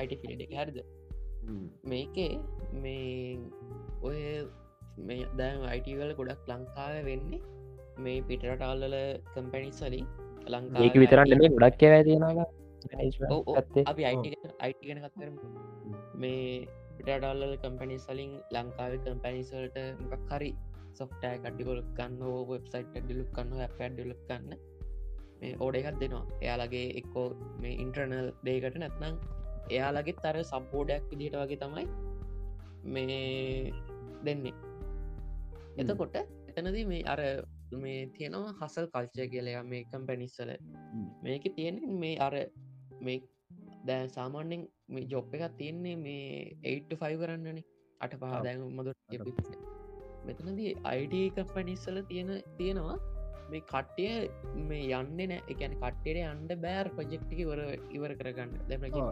[0.00, 0.78] අයිට පිරිඩ හැරද?
[1.92, 2.32] මේකේ
[2.82, 3.38] මේ
[4.08, 4.18] ඔය
[4.98, 7.40] මේ දැන් අයිටවල ගොඩක් ලංකාව වෙන්නේ
[7.98, 8.96] මේ පිටරටල්ලල
[9.34, 10.06] කම්පැනිස්සලින්
[10.46, 11.30] ලංකා ඒක විතරන්න
[13.20, 13.48] ගොඩක්.
[13.52, 13.84] ඇත්තේ.
[13.86, 15.34] අපි අයිට අයිට ගෙන කත්කරම
[16.14, 16.66] මේ
[16.98, 20.50] පිටඩල්ල කම්පැනි සලින් ලංකාව කම්පැනිසල්ට මොකක් හරි
[20.94, 24.56] සොෆ්ටෑ කඩිගොලක් කන්න ඕ වෙබ්සයිට් ඩිලුක් කන්න පැඩ් ඩිලක් කන්න
[25.40, 26.24] මේ ඕඩ එකත් දෙනවා.
[26.44, 27.28] එයාලගේ එක්කෝ
[27.62, 29.14] මේ ඉන්ටර්නල් දේකට නැත්නම්
[29.70, 31.86] එයාලගේ තර සම්පෝඩයක් විදිට වගේ තමයි
[32.86, 33.72] මේ
[34.24, 34.54] දෙන්නේ
[35.80, 36.16] එතකොට
[36.50, 37.20] එතනද මේ අර
[37.76, 40.50] මේ තියෙනවා හසල් කල්චය කියලයා මේ කම්පැනිස්සල
[41.24, 42.34] මේක තියෙන මේ අර
[43.00, 43.18] මේ
[43.86, 46.24] දැ සාමාන්‍යෙන් මේ ජොප් එකක් තියෙන්නේ මේ
[46.72, 47.64] 8ෆයි කරන්නනේ.
[48.00, 48.42] අට පහ ඔව්.
[48.44, 48.88] දැන් මොද
[50.26, 52.98] මෙතනදී අයිඩ කම්පැනිස්සල තියෙන තියෙනවා
[53.52, 54.12] මේ කට්ටිය
[54.68, 55.40] මේ යන්න නෑ.
[55.52, 57.62] එකන කට්ටේට අන්ඩ බෑර් ප්‍රජෙක්්ටික වර
[57.96, 58.52] ඉවර කරගන්න.
[58.68, 59.06] දැ ප්‍රජෙක්්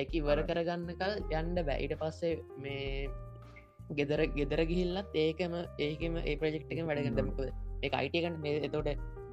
[0.00, 2.34] ඒක ඉවර කරගන්න කල් යන්ඩ බැයිට පස්සේ
[2.64, 2.86] මේ
[3.90, 8.90] ගෙදර ගෙදර ගිහිල්ලත් ඒකම ඒකම ඒ ප්‍රජෙක්්ක වැඩගන්නමකද එක අයිටකන් මේ එතෝට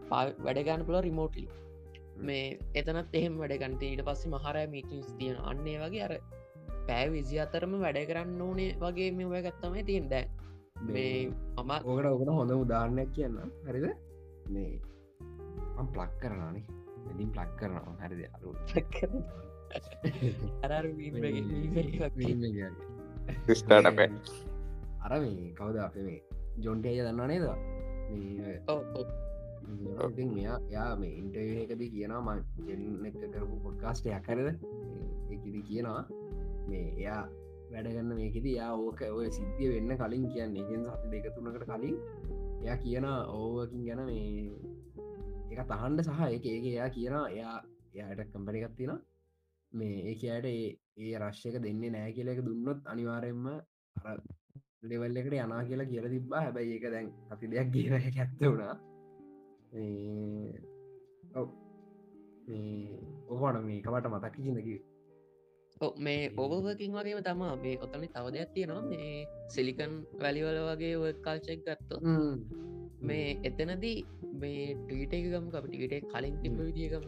[0.10, 1.48] වැඩගන්න පුල රිමෝටලි
[2.22, 6.14] මේ එතනත් එහෙම වැඩගන්ත ඊට පස්සේ මහර මීටිස් තියෙන අන්නේ වගේ අර
[6.88, 10.26] පෑ විසි අතරම වැඩ කරන්න ඕනේ වගේ මේ ඔය ගත්තමයි තියෙන් දැ
[10.86, 11.14] මේ
[11.58, 13.88] මම ඕකට ඕකට හොඳ උදාහරණයක් කියන්න හරිද?
[14.50, 14.72] මේ
[15.94, 16.66] ප්ලක් කරනානේ
[17.06, 17.96] වැඩින් ප්ලක් කරනවා.
[18.02, 18.22] හරිද?
[18.36, 18.50] අරු
[20.64, 20.84] අර
[23.56, 24.10] ස්ටාට පැ
[25.02, 26.20] අර මේ කවුද අප මේ
[26.60, 27.46] ජොන්ටේය දන්නා නේද?
[30.30, 34.48] මෙයා යා මේ ඉන්ටර්කද කියනවා ම ජෙන් එක කරපු පොඩ්කාස්ටයක් කරද
[35.34, 36.04] එකදි කියනවා
[36.68, 37.22] මේ එයා
[37.72, 41.98] වැඩගන්න මේකෙද යා ඕක ඔය සිද්ධිය වෙන්න කලින් කියන්න එකෙන් සති දෙක තුනකට කලින්
[42.64, 44.50] එයා කියන ඕවකින් ගැන මේ
[45.52, 47.56] එක තහන්ඩ සහ එක ඒක එයා කියන එයා
[47.94, 49.00] එයායට කම්පරිකත් තියෙන
[49.72, 50.48] මේ ඒක අයට
[51.00, 53.48] ඒ රශ්‍යක දෙන්නේ නෑ කියලක දුන්නොත් අනිවාරයෙන්ම
[53.96, 54.18] අර
[54.84, 56.42] ලෙවල් එකට යනා කියලා කියල තිබ්බා.
[56.42, 58.76] හැබැයි ඒක දැන් අපි දෙයක් කියන ඇත්ත වුණා.
[61.36, 61.50] ඔව්.
[63.30, 64.78] ඔහට මේ කවට මතක් චිදකි
[65.98, 68.84] මේ ඔබවකින් වගේම තමා මේ ඔතන තව දෙයක් තියෙනවා.
[68.84, 71.90] මේ සිලිකන් වැලිවල වගේ කාල්චෙක් ගත්ත
[73.02, 73.98] මේ එතනදී
[74.42, 77.06] මේ ටීට එකගම අපිටිට කලින් තිබ විදිියකම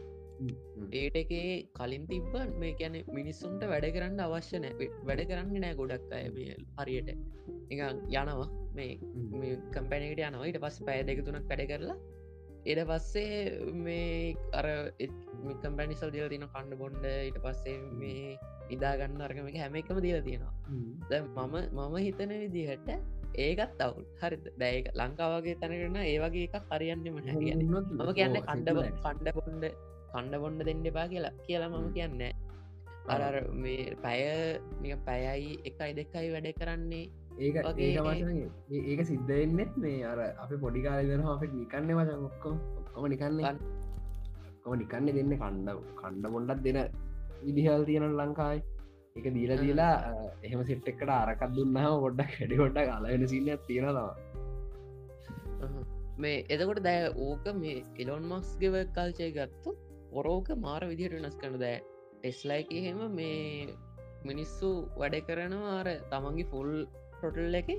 [1.01, 1.49] ඒට එකේ
[1.79, 4.89] කලින් තිබ්බන් මේ ගැන මිනිස්සුන්ට වැඩ කරන්න අවශ්‍ය නෑ.
[5.09, 7.11] වැඩ කරන්න නෑ ගොඩක් අය මේ හරියට.
[7.71, 7.79] එක
[8.13, 8.49] යනවා.
[8.77, 10.47] මේ කම්පැනට යනවා.
[10.47, 11.99] ඊට පස් පෑ දෙක තුනක් වැඩ කරලා
[12.63, 13.37] එඩ පස්සේ
[13.85, 14.65] මේ අර
[15.61, 18.35] කම්පැනිසල් දිල තින කණ්ඩ බොන්්ඩ ඊට පස්සේ මේ
[18.75, 20.53] ඉදාගන්න අර්ගම එක හැම එකම දීල තියෙනවා.
[20.69, 22.89] මම මම හිතන විදිහට
[23.37, 24.05] ඒකත් අවුල්.
[24.21, 28.69] හරි දැක ලංකාවගේ තැනරන ඒවගේ එකක් හරියන්නම හැකියන්න මම කියන්න කණ්ඩ
[29.03, 29.65] කණ්ඩ බොන්්ඩ
[30.13, 32.21] කණ්ඩ බොන්්ඩ දෙන්න එපා කියලා කියලා මම කියන්න.
[33.07, 33.35] අර
[34.03, 34.21] පැය
[35.07, 37.05] පැයයි එකයි දෙකයි වැඩ කරන්නේ
[37.39, 38.39] ඒක ඒක වචන
[38.85, 43.55] ඒක සිද්ධෙන්නෙත් මේ අර අප පොඩිකාල දෙන අපට නිකන්න වචන් ඔක්කොම ඔක්කොම නිකන්නේ.
[44.63, 46.79] කොම නිකන්න දෙන්න කණ්ඩ කණ්ඩ බොන්ඩක් දෙන
[47.43, 48.59] විදිහල් තියෙන ලංකායි
[49.15, 49.93] එක දීල දීලා
[50.41, 54.09] එහෙම සිට්ටෙක්කට අරකත් දුන්නාව ගොඩ්ඩක් හැඩි ගොඩ්ඩක් අලවෙන සින්න තියෙනවා
[56.17, 59.73] මේ එතකොට දැ ඕක මේ එලොන් මක්ස්ගෙව කල්චය ගත්තු
[60.11, 61.81] ඔරෝක මාර විදිහට වෙනස් කන දෑ.
[62.21, 63.67] ටෙස්ලයික එහෙම මේ
[64.25, 66.85] මිනිස්සු වැඩ කරනවා අර තමන්ගේ ෆුල්
[67.19, 67.69] ටොටල් එක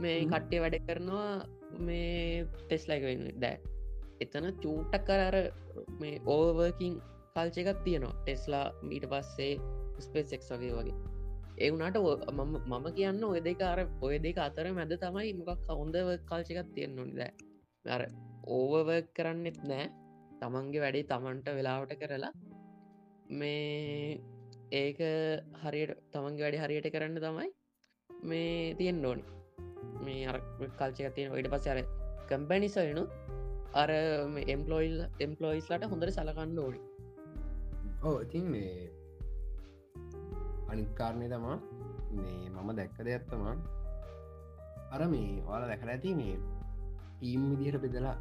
[0.00, 0.24] මේ.
[0.24, 1.46] කට්ටේ වැඩ කරනවා
[1.78, 3.58] මේ ටෙස්ලයික වෙන දෑ.
[4.20, 5.36] එතන චූටක් කරර
[6.00, 7.00] මේ ඕවර්කින්
[7.34, 8.14] කල්ච එකක් තියෙනවා.
[8.24, 9.58] ටෙස්ලා මීට පස්සේ
[10.00, 10.94] ස්පේසෙක් වගේ වගේ.
[11.58, 16.08] ඒ වුනාට ඔ- මම කියන්න ඔය දෙක අර ඔය දෙක අතර මැද තමයි මොකක් හොඳව
[16.26, 17.32] කල්ච එකක් තියෙන්න ඕනි දෑ.
[17.84, 18.02] අර
[18.46, 20.03] ඕවව කරන්නෙත් නෑ
[20.44, 22.32] තමන්ගේ වැඩේ තමන්ට වෙලාවට කරලා
[23.40, 24.20] මේ
[24.72, 24.98] ඒක
[25.62, 27.50] හරියට තමන්ගේ වැඩි හරියට කරන්න තමයි
[28.24, 29.24] මේ තියෙන් ඕනි.
[30.04, 30.38] මේ අර
[30.78, 31.80] කල්චක තියෙන ඔයිට පස අර
[32.30, 33.04] කම්පැනිසයනු
[33.74, 33.90] අර
[34.54, 36.80] එම්පලොයිල් එම්පලොයිස්ලට හොඳට සලකන්න ඕනි.
[38.04, 38.90] ඕ ඉතින් මේ
[40.72, 41.56] අනිකාරණය තමා
[42.16, 43.56] මේ මම දැක්ක දෙයක්ත්තමා
[44.94, 46.36] අර මේ වාල දැකර ඇති මේ
[47.16, 48.16] ටීම් විදිහට බෙදලා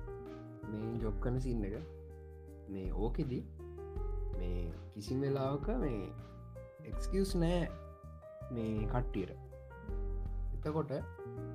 [0.71, 1.75] මේ ජොක්කන සින්න එක.
[2.69, 3.43] මේ ඕකෙදී
[4.37, 6.01] මේ කිසිම වෙලාවක මේ
[6.89, 7.61] එක්ස්කස් නෑ
[8.51, 9.31] මේ කට්ටියට.
[10.55, 10.91] එතකොට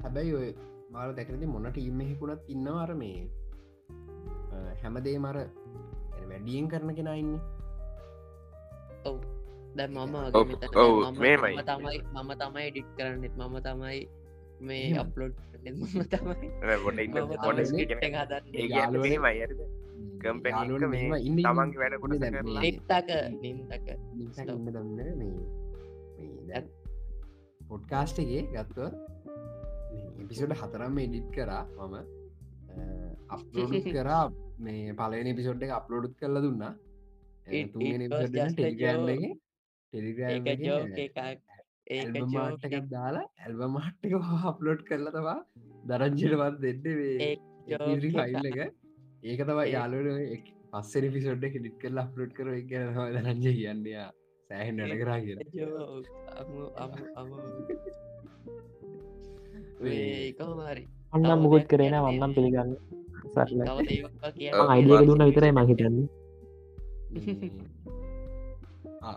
[0.02, 0.48] හැබැයි ඔය
[0.92, 3.18] මාල දැකරති මොන ටීම් හෙකුණත් ඉන්නවාර මේ
[4.82, 5.38] හැමදේ මර
[6.28, 7.32] වැඩියෙන් කරන කෙන ඉන්න.
[9.04, 9.18] ඔව්.
[9.76, 10.16] දැ මම
[11.20, 11.54] මේමයි.
[11.56, 13.34] මම තමයි මම තමයි ඩිට් කරන්නෙත්.
[13.36, 13.98] මම තමයි
[14.60, 14.88] මේ.
[15.02, 15.34] අප්ලෝඩ්
[16.12, 16.48] තමයි
[20.22, 20.58] කම්පැනි
[21.46, 22.62] තමන්ගේ වැඩ කොටස කරලා.
[22.62, 26.62] නිත්තක නින්තක දන්න මේ.
[27.68, 28.78] පොඩ්කාස්ටගේ ගත්ව
[30.20, 31.96] එපිසොට හතරම් එඩිට් කරා මම.
[33.30, 34.22] අප්ලෝඩ් කරා
[34.60, 36.72] මේ පලන පිසොට් එක අප්ලෝඩ් කරලා දුන්නා.
[37.50, 39.12] It- it was just a joke.
[39.92, 41.18] Telegram ඒක ජෝක එකක්.
[41.90, 44.12] ඒක මාට්ටකක් ජෝක දාලා ඇල්බ මාට්ටක
[44.50, 45.38] අප්ලෝඩ් කරලා තවා
[45.90, 46.82] දරංජිටවත් දෙන්න
[48.18, 48.74] ෆයිල් එක
[49.22, 54.08] ඒක තවා යාලුවට පස්සෙන පිසොඩ් එක ඩිට් කරලා අප්ලෝඩ් කර ගැන දරංජ කියන්නයා
[54.50, 55.18] සෑහන් වැඩ කරා
[59.80, 62.70] මේ කොහොමරි අන්නම් මුකුත් කරේන වන්නම් පිළිගන්න.
[64.34, 64.50] කිය.
[64.64, 66.06] අයිඩියක දුන්න විතරයි මහිතන්නේ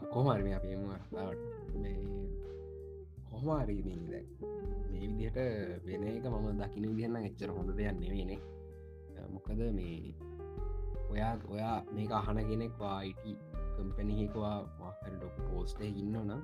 [0.07, 0.81] කොහමරි මේ අපේම
[3.29, 4.23] කොහමාරී මේ
[4.91, 5.37] විදිහට
[5.85, 8.39] වෙන එක මම දකින විදිහන්න එච්චර හොඳ දෙයක් නෙවෙනේ
[9.33, 10.13] මොකද මේ
[11.11, 13.23] ඔයා ඔයා මේක අහන කෙනෙක් වායිට
[13.75, 16.41] කම්පැනිහෙකවා වාහරට පෝස්ටේ ඉන්න නම්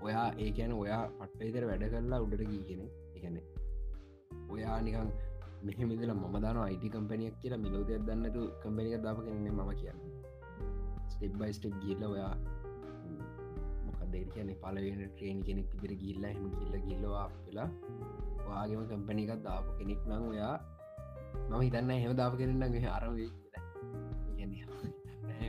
[0.00, 3.38] ඔයා ඒකැන ඔයා පට්ටයිතර වැඩ කරලා උඩට ගී කෙනෙ එකන
[4.50, 5.10] ඔයා නිකන්
[5.62, 10.00] මෙහමිදල ම දාන අයිට කම්පනියක් කියලා මිලෝදයක් දන්නතු කම්පනික දාප කෙනෙ මම කියන්න.
[11.08, 12.32] ස්ටෙබ් බයි ස්ටෙප් ගිල්ල ඔයා
[13.86, 17.68] මොකදේ කියන පලවෙන ට්‍රේන් කෙනෙක් ඉදිර ගිල්ල හම කිල්ල ගිල්ලවා වෙලා
[18.46, 20.54] වාගේම කම්පනිකත් දාපු කෙනෙක් නම් ඔයා
[21.48, 23.30] මම හිතන්න හෙම දාප කෙනෙන්න අරවේ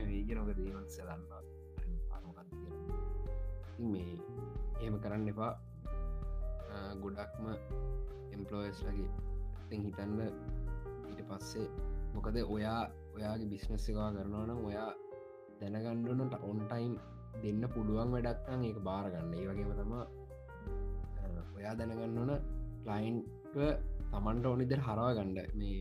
[0.08, 1.24] වේගෙනක දේවල් සදන්න
[3.88, 4.14] මේ
[4.80, 5.54] එහෙම කරන්න එපා.
[7.02, 7.46] ගොඩක්ම
[8.36, 9.10] එම්පලෝස් ලගේ
[9.64, 11.68] ඉතින් හිතන්න ඊට පස්සේ
[12.14, 12.82] මොකද ඔයා
[13.16, 14.92] ඔයාගේ බිස්නස් එකවා කරනවනම් ඔයා
[15.60, 16.94] දැනගණ්ඩනට ඔන්ටයිම්
[17.44, 19.94] දෙන්න පුළුවන් වැඩක්නම් ඒක බාරගන්න ඒ වගේම තම
[21.58, 22.34] ඔයා දැනගන්න ඕන
[22.86, 23.58] කලයින්ට
[24.12, 25.78] තමන්ට ඕනිදර හරවා ගණ්ඩ මේ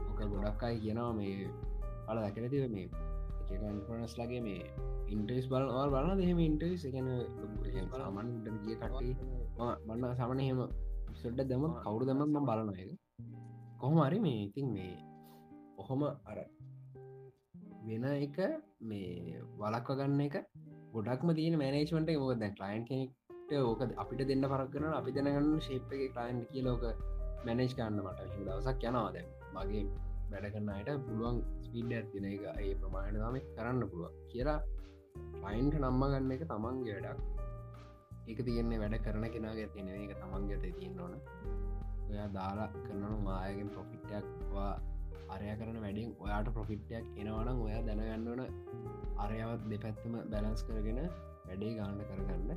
[0.00, 1.50] ඕක ගොඩක් අයි කියනවා මේ
[2.08, 2.88] අල දැකනතිව මේ
[3.52, 4.62] එකන්පනස් ලගේ මේ
[5.14, 6.18] ඉන්ටස් බලවල් බලන්න.
[6.20, 7.08] දෙහෙම ඉන්ටස් එකන
[7.92, 8.28] සාමන්
[8.64, 9.14] ගිය කටේ
[9.86, 10.60] බන්න සමන හෙම
[11.22, 12.92] සොඩ්ඩ දම කවුරු දම ම බලන එක
[13.80, 14.94] කොහොම අරි මේ ඉතින් මේ
[15.78, 16.38] ඔහොම අර
[17.86, 18.38] වෙන එක
[18.90, 20.36] මේ වලක්ව ගන්න එක
[20.94, 26.04] ගොඩක්ම තියන මෑනේජ්මට මොක දැ කලයින් කෙනෙක්ට ඕක අපිට දෙන්න පරක්කන අපි දැනගන්න ශේප් එක
[26.16, 26.84] කලයින්් කියලෝක
[27.44, 29.16] මැනේජ් කන්න මට හි දවසක් යනවාද
[29.54, 29.84] මගේ
[30.30, 34.58] වැඩ කරන්නයට පුළුවන් ස්පීඩ ඇතින එක ඒ ප්‍රමාණය තම කරන්න පුළුවන් කියලා
[35.42, 37.20] ෆයින්ට නම්ම ගන්න එක තමන්ගේ වැඩක්.
[38.28, 41.14] ඒක තියන්නේ වැඩ කරන කෙනගේ තියෙන එක තමන්ගේ ඇත තියෙන් ඕන.
[42.08, 44.72] ඔයා දාලා කරනු මායගෙන් පොෆිට්ටයක් වා
[45.28, 48.42] අරය කරන වැඩින් ඔයාට ප්‍රොෆිට්ටයක් එනවනම් ඔයා දැනගන්නවන
[49.18, 51.00] අරයවත් දෙපැත්තම බැලන්ස් කරගෙන
[51.46, 52.50] වැඩේ ගාන්න කරගන්න.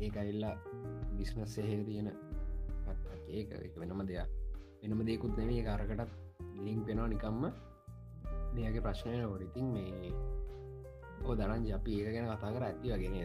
[0.00, 0.54] ඒ අයිල්ලා
[1.16, 2.08] බිස්නස් සහක තියෙන
[3.32, 4.28] ඒක එක වෙනම දෙයක්.
[4.82, 6.12] වෙනම දෙකුත් නෙවේ කාරකටත්
[6.64, 7.42] ලිින්ක් වෙනවා නිකම්ම.
[8.54, 10.12] දෙයගේ ප්‍රශ්නය ොඩිතින් මේ
[11.24, 13.16] ඕ දරන් ජපි ඒක ගැන කතා කර ඇති වගෙන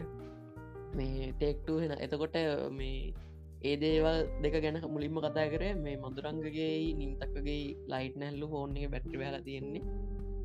[0.96, 2.36] මේ ටෙක්ටු වෙන එතකොට
[2.72, 3.14] මේ
[3.62, 9.22] ඒ දේවල් දෙක ගැන මුලින්ම කතා කරේ මේ මදුරංගගේ නිම්තක්කගේ ලයිට් නැල්ලු ෆෝන් එක බැට්‍රි
[9.22, 9.82] වෙලා තියෙන්නේ.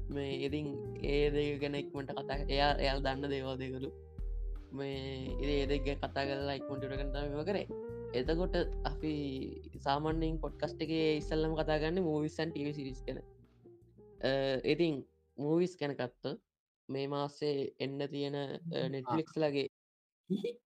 [0.10, 0.68] මේ ඉතින්
[1.06, 3.90] ඒ දෙක ගැන ඉක්මට කතා එයා එයල් දන්න දේවල් දෙකරු
[4.74, 4.98] මේ
[5.48, 7.68] ඒ දෙක කතා කරලා ඉක්මටට කටම කරේ.
[8.14, 9.14] එතකොට අපි
[9.80, 13.20] සාමන්‍යෙන් පොඩ්කස්ට එක ඉස්සල්ලම කතාගන්න මූවිස්සන් ටව සිරිස් කන
[14.66, 14.98] ඉතින්
[15.38, 16.34] මූවිස් කැනකත්ත
[16.90, 18.38] මේ මාසේ එන්න තියෙන
[18.92, 19.68] නෙට්ලික්ස් ලගේ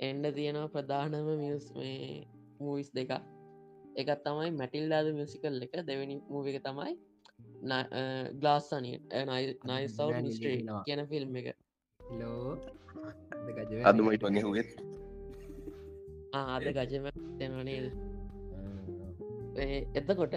[0.00, 2.26] එන්ඩ තියෙනවා ප්‍රධානම මියස් මේ
[2.60, 3.12] මූවිස් දෙක
[3.96, 6.96] එකත් තමයි මැටිල්ලාද මියසිකල් එක දෙවැනි මූව එක තමයි
[8.36, 11.54] ගලාස්සනය නයි සව් මිස්ට්‍රේ කියන ෆිල්ම් එක.
[12.00, 12.58] ලෝ
[13.84, 14.93] අදමයිට වගේ හුවෙත්
[16.34, 17.06] ආද ගජම
[17.38, 17.86] දෙනනේද
[19.94, 20.34] එතකොට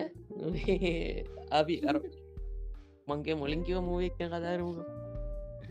[1.51, 1.75] අපි
[3.07, 4.67] මංගේ මුලින් කිව මූවක් කතාරම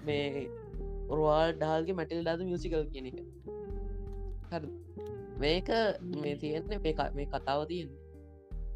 [0.06, 0.48] මේ
[1.10, 3.18] රවාල් ඩාල්ගේ මැටිල් දාද මියසිකල් කියන එක.
[4.50, 4.68] හරි.
[5.38, 5.68] මේක
[6.14, 6.80] මේ තියෙන්නේ
[7.14, 7.90] මේ කතාව තියෙන්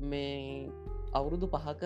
[0.04, 0.70] මේ
[1.12, 1.82] අවුරුදු පහක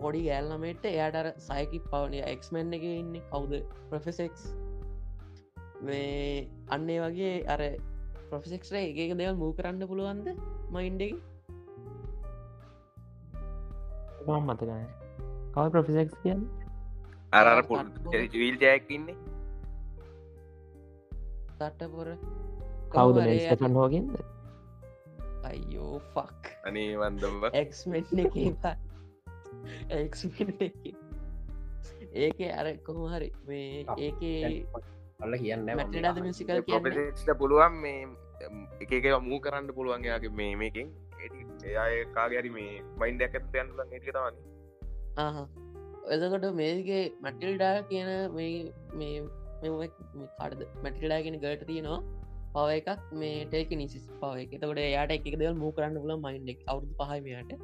[0.00, 3.12] පොඩි ගෑල්නමට එයාට සයකි පවනය එක්මන් එක ඉන්න.
[3.30, 3.52] කවුද?
[3.90, 4.42] ප්‍රෆෙසෙක්ස්
[5.82, 7.62] මේ අන්නේ වගේ අර
[8.28, 10.26] ප්‍රොෆිසෙක්ට එක දෙවල් මූ කරන්න පුළුවන්ද
[10.70, 11.02] මයින්ඩ
[14.26, 14.84] මම් මතකන
[15.52, 16.42] කව ප්‍රොෆිසෙක්ස් කියන්න?
[17.32, 17.62] අරර.
[18.34, 19.16] විල් ජයක් ඉන්නේ.
[21.56, 22.08] තට්ටපොර
[22.92, 24.16] කවුද මේස්ටන් හෝගෙන්ද
[25.44, 28.36] අයියෝ ෆක් අනේ වන්දව එක්මෙන්් එක
[32.16, 34.40] ඒක අර කොහොහරි මේ ඒකේ
[35.20, 35.68] අල්ල කියන්න
[36.68, 38.00] ප්‍රපෙක්ට පුළුවන් මේ
[38.82, 40.90] එක එක මූ කරන්න පුළුවන්ගේ මේ මේකින්.
[41.84, 44.36] එය කාගරි මේ මයින්ඩ ඇකත් යන්න ඒක තවන්න
[45.16, 45.46] ආහ.
[46.14, 48.52] එතකොට මේගේ මැටිල්ඩා කියන මේ
[49.00, 49.88] මේ
[50.38, 52.00] කාඩද මැටිල්ඩාගෙන ගට තියෙනවා
[52.54, 54.54] පව එකක් මේ ටේක නිසිස් පව එක.
[54.60, 57.58] තකොට යාට එක දෙවල් මූ කරන්න පුල මයින්ඩෙක් අවුදු පහමයට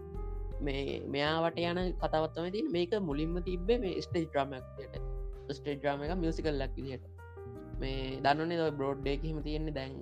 [0.66, 5.02] මේ මෙයාවට යන කතාවත්තම තින් මේක මුලින්ම තිබේ මේ ස්ටේජ් ්‍රමක්යට
[5.50, 7.21] ස්ටේජ් ්‍රම එක මියසිකල් ලක් විදිට
[7.82, 9.74] මේ දන්නනේ බ්‍රෝඩ්ඩේ හිම තියෙන්නේ.
[9.74, 9.94] දැන්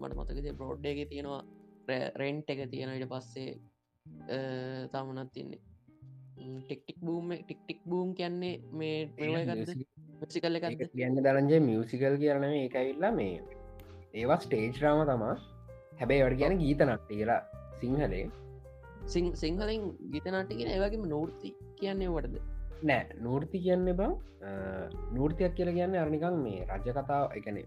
[0.00, 1.42] මට මතකද බ්‍රෝඩ්ඩේගේ තියෙනවා
[2.16, 3.50] රෙන්ට් එක තියෙනට පස්සේ
[4.92, 5.60] තමනත් තින්නේ
[6.62, 8.96] ටෙක්ටික් බූම ටික්ටික් බූම් කියන්නේ මේ
[10.20, 10.88] මිසිකල්ල එකක්ද?
[10.94, 13.36] කියන්න දරජය මියසිකල් කියරන මේ එකයිල්ලා මේ
[14.14, 15.36] ඒවා ස්ටේජ් රාම තමා
[16.00, 17.40] හැබැයි වට කියන ගීත නට්ට කියලා
[17.80, 18.26] සිංහලේ
[19.36, 24.12] සිංහලින් ගීතනාටිගෙන ඒවගේම නෝර්ති කියන්නේ වටද නෑ නූර්ති කියන්න බං
[25.12, 27.58] නූර්තියක් කියල කියන්න අරනිකං මේ රජ කතාව එකන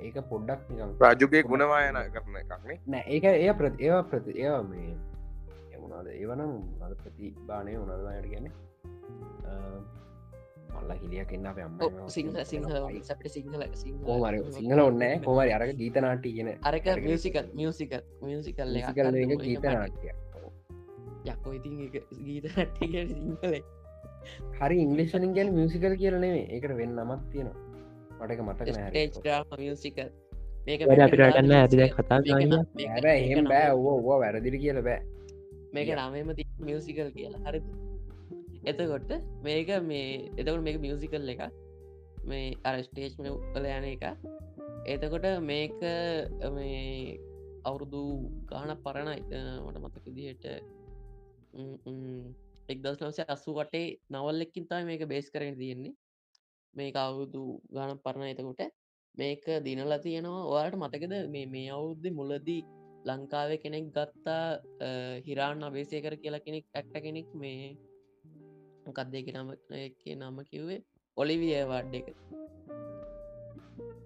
[0.00, 0.66] ඒක පොඩ්ඩක්
[1.00, 3.04] රාජුගේ ගුණවායන කරන එකක්නේ නෑ?
[3.08, 4.96] ඒක ඒ ප්‍රති ඒවා ප්‍රති ඒවා මේ
[5.72, 6.52] එමුණද ඒවනම්
[6.82, 8.50] අද ප්‍රති බානය උනදවායට ගැන
[10.70, 11.78] මල්ල හිලියක් එන්න අප අම්ම
[12.08, 12.66] සිංහ සිංහ
[13.02, 13.64] සට සිංහල
[14.04, 18.76] කෝමර සිංහල ඔන්න කෝමරි අරක ගීතනාටි කියන අරක මියසිකල් මියසිකල් මියසිකල්
[19.38, 20.14] ගීතනාටය
[21.24, 23.62] යක්කෝ ඉතින් ගීත නට්ටික සිංහලේ
[24.58, 27.58] හරි ඉංගලිෂනින් ගැන මියසිකල් කියලනේ ඒකට වෙන්න නමත් තියෙනවා.
[28.18, 30.10] මටක මතක ස්ටේජ් මියසිකල්
[30.66, 32.18] මේක වැඩ අපිට ගන්න ඇතිද කතා
[33.14, 33.70] එහෙම බෑ.
[33.72, 35.00] ඕ ඕ වැරදිරි කියල බෑ.
[35.72, 37.42] මේක නමම ති මියසිකල් කියලා.
[37.46, 37.62] හරි
[38.64, 39.10] එතකොට
[39.42, 40.06] මේක මේ
[40.36, 41.42] එතකට මේක මියසිකල් එක
[42.24, 44.04] මේ අර ස්ටේජ් කල යන එක
[44.86, 45.80] එතකොට මේක
[46.56, 47.16] මේ
[47.64, 48.02] අවුරුදු
[48.50, 49.22] ගාන පරණයි
[49.64, 50.46] මට මතක දිහට
[52.72, 55.94] එක්දස් නවසේ අස්සු වටේ නවල්ලෙක්කින් තයි මේක බේස් කරන තියෙන්නේ.
[56.74, 57.42] මේක අවුරුදු
[57.74, 58.62] ගාන පරණ එතකොට
[59.14, 60.48] මේක දිනල තියෙනවා.
[60.52, 62.62] ඔයාට මතකද මේ මේ අවුද්ධ මුලදී
[63.06, 64.44] ලංකාව කෙනෙක් ගත්තා
[65.26, 67.76] හිරාන් අබේසය කර කියලා කෙනෙක් ඇක්ට කෙනෙක් මේ
[68.88, 69.50] කක්දේක නම
[70.18, 70.80] නම කිව්වේ?
[71.16, 72.08] ඔලිවිය වඩ් එක.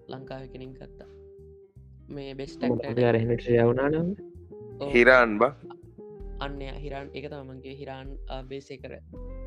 [0.09, 1.09] ලංකාව කෙනින් ගත්තා.
[2.09, 4.09] මේ බෙස්ටක් රහනට යවුනානම්
[4.89, 5.74] හිරාන් බ
[6.39, 8.07] අන්න හිරන් එක තමන්ගේ හිරාන්
[8.49, 8.93] බේසය කර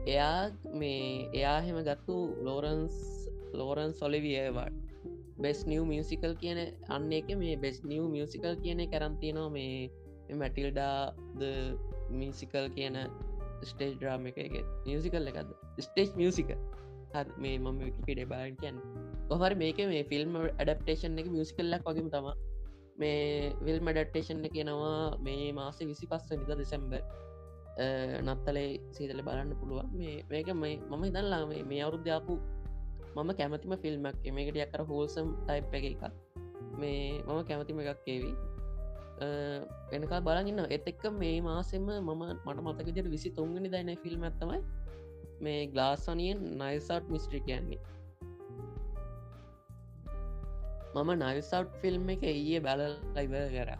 [0.06, 1.00] එයා මේ
[1.34, 2.98] එයා හෙම ගත්තු ලෝරන්ස්
[3.52, 4.76] ලෝරන් සොලිවියවාඩ
[5.38, 9.90] බෙස් නිව මියසිකල් කියන අන්න එක මේ බෙස් නිව මියසිකල් කියන කරන්තිනවා මේ
[10.34, 11.42] මැටිල්ඩා ද
[12.10, 12.96] මිසිකල් කියන
[13.62, 14.54] ස්ටේජ් ්‍රාම එක එක.
[14.86, 16.50] මියසිකල් එකද ස්ටේජ් මියසික
[17.38, 18.78] මේ මම පිඩ බාන් කියන්න.
[19.30, 22.28] ඔහර මේක මේ ෆිල්ම් ඇඩප්ටේෂන් එක මියසිකල්ලක් වගේම තම
[22.98, 27.02] මේ විල්ම ඩට්ටේෂන් කියනවා මේ මාස විසි පස්ස නිද දෙසැම්බර්
[28.26, 29.90] නත්තලේ සීතල බලන්න පුළුවන්.
[29.98, 32.34] මේ මේක මම ඉදල්ලා මේ මේ අවුරුද්ධාපු
[33.16, 36.04] මම කැමතිම ෆිල්ම්මක් මේකට යකර හෝල්සම් ටයිප් එක එකක්.
[36.80, 38.34] මේ මම කැමතිම එකක් ඒවී.
[39.92, 44.60] එනකා බලගන්න එත් එක්ක මේ මාසෙම මම මට මතකජට විසි තුන්ගනි දයින ෆිල්ම් ඇත්තමයි
[45.40, 47.80] මේ ග්ලාස්සනියෙන් නයිසට් මිස්ට්‍රි කියන්නේ.
[50.94, 52.82] මම නයිසවට් ෆිල්ම් එක ඊයේ බැල
[53.16, 53.70] ලයිව කර.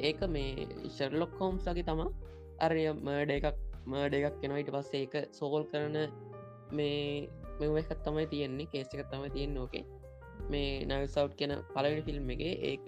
[0.00, 2.00] ඒක මේ ශර්ලොක් හෝම්ස්ගේ තම
[2.58, 5.96] අරය මඩ එකක් මඩ එකක් කෙනයිට පස්සේ ඒක සෝල් කරන
[6.72, 7.28] මේ
[7.60, 9.84] මෙ එකත් තමයි තියෙන්නේ කේස එක තම තියෙන් ඕකේ.
[10.50, 12.86] මේ නයිසවට් කියෙන පලවෙනි ෆිල්ම් එක ඒක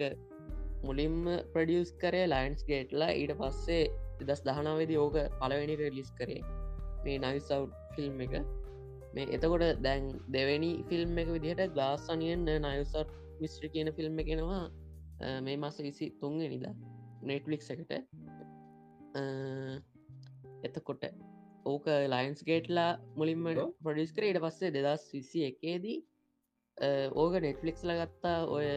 [0.83, 1.19] මුලින්ම
[1.53, 3.83] ප්‍රඩියස් කරේ ලයින්ස් ගේට්ලා ඊට පස්සේ
[4.21, 6.41] දස් දහනාවේද ඕක පලවෙනි රෙලිස් කරේ
[7.03, 8.33] මේ නයිසව් ෆිල්ම් එක.
[9.13, 10.05] මේ එතකොට දැන්
[10.35, 13.05] දෙවැනි ෆිල්ම් එක විදිහට ගලාස්සනියෙන් නයසර්
[13.43, 14.63] මිස්ට්‍ර කියන ෆිල්ම් එකෙනවා
[15.41, 16.65] මේ මස විසි තුන්ග නිද
[17.23, 17.93] නෙට්ලික් එකට
[20.67, 21.03] එතකොට
[21.65, 23.45] ඕක ලයින්ස් ගේට්ලා මුලින්ම
[23.83, 24.23] පොඩිස් කර.
[24.23, 25.97] ඊට පස්සේ දෙදස් විසි එකේදී
[27.15, 28.67] ඕක නෙට්ලික්ස් ලගත්තා ඔය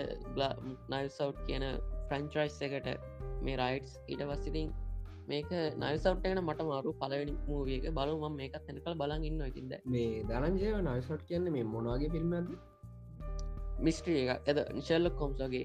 [0.89, 1.65] නයිසව් කියන
[2.09, 2.91] ෆ්‍රංචයිස් එකට
[3.43, 4.69] මේ රයිටස් ඊට පස්සිටින්
[5.29, 10.73] මේක නයිසව්ටන මට මාරු පලවෙනි මූවියක බලු ම මේකත් තැනකල් බලන් ඉන්න ඉතින්ද මේ දනජය
[10.85, 12.53] නයිසට් කියන්න මේ මොනවාගේ ෆිල්ම්ද
[13.81, 15.65] මිස්ට්‍රිය එක එද නිශල්ලක් කොම්සගේ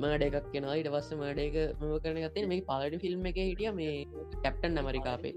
[0.00, 3.72] මඩ එකක් කෙන ඊට පස්ස මඩ එක මම කරන ගත්තේ මේ පලට ෆිල්ම් එක හිටිය
[3.74, 3.94] මේ
[4.38, 5.32] කැප්ටන් ඇමරිකාපේ